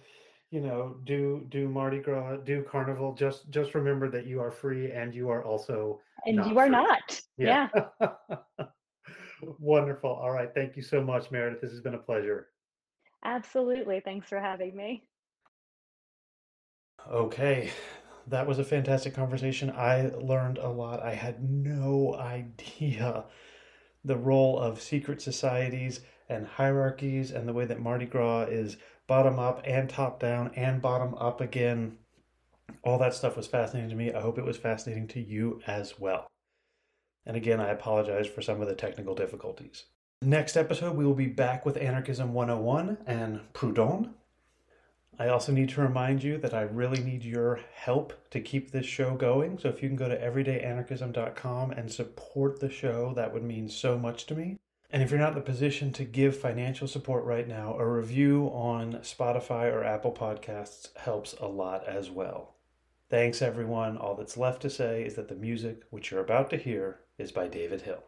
[0.51, 3.15] you know, do do Mardi Gras, do Carnival.
[3.15, 6.73] Just just remember that you are free and you are also And you are free.
[6.73, 7.21] not.
[7.37, 7.69] Yeah.
[8.01, 8.09] Yeah.
[9.59, 10.11] Wonderful.
[10.11, 10.53] All right.
[10.55, 11.61] Thank you so much, Meredith.
[11.61, 12.49] This has been a pleasure.
[13.25, 14.01] Absolutely.
[14.01, 15.05] Thanks for having me.
[17.11, 17.71] Okay,
[18.29, 19.71] that was a fantastic conversation.
[19.71, 21.03] I learned a lot.
[21.03, 23.25] I had no idea
[24.05, 28.77] the role of secret societies and hierarchies and the way that Mardi Gras is
[29.07, 31.99] bottom up and top down and bottom up again.
[32.85, 34.13] All that stuff was fascinating to me.
[34.13, 36.32] I hope it was fascinating to you as well.
[37.25, 39.85] And again, I apologize for some of the technical difficulties.
[40.21, 44.11] Next episode, we will be back with Anarchism 101 and Proudhon.
[45.19, 48.87] I also need to remind you that I really need your help to keep this
[48.87, 49.59] show going.
[49.59, 53.99] So if you can go to everydayanarchism.com and support the show, that would mean so
[53.99, 54.59] much to me.
[54.91, 58.51] And if you're not in the position to give financial support right now, a review
[58.53, 62.57] on Spotify or Apple Podcasts helps a lot as well.
[63.09, 63.97] Thanks, everyone.
[63.97, 67.33] All that's left to say is that the music, which you're about to hear, is
[67.33, 68.03] by David Hill.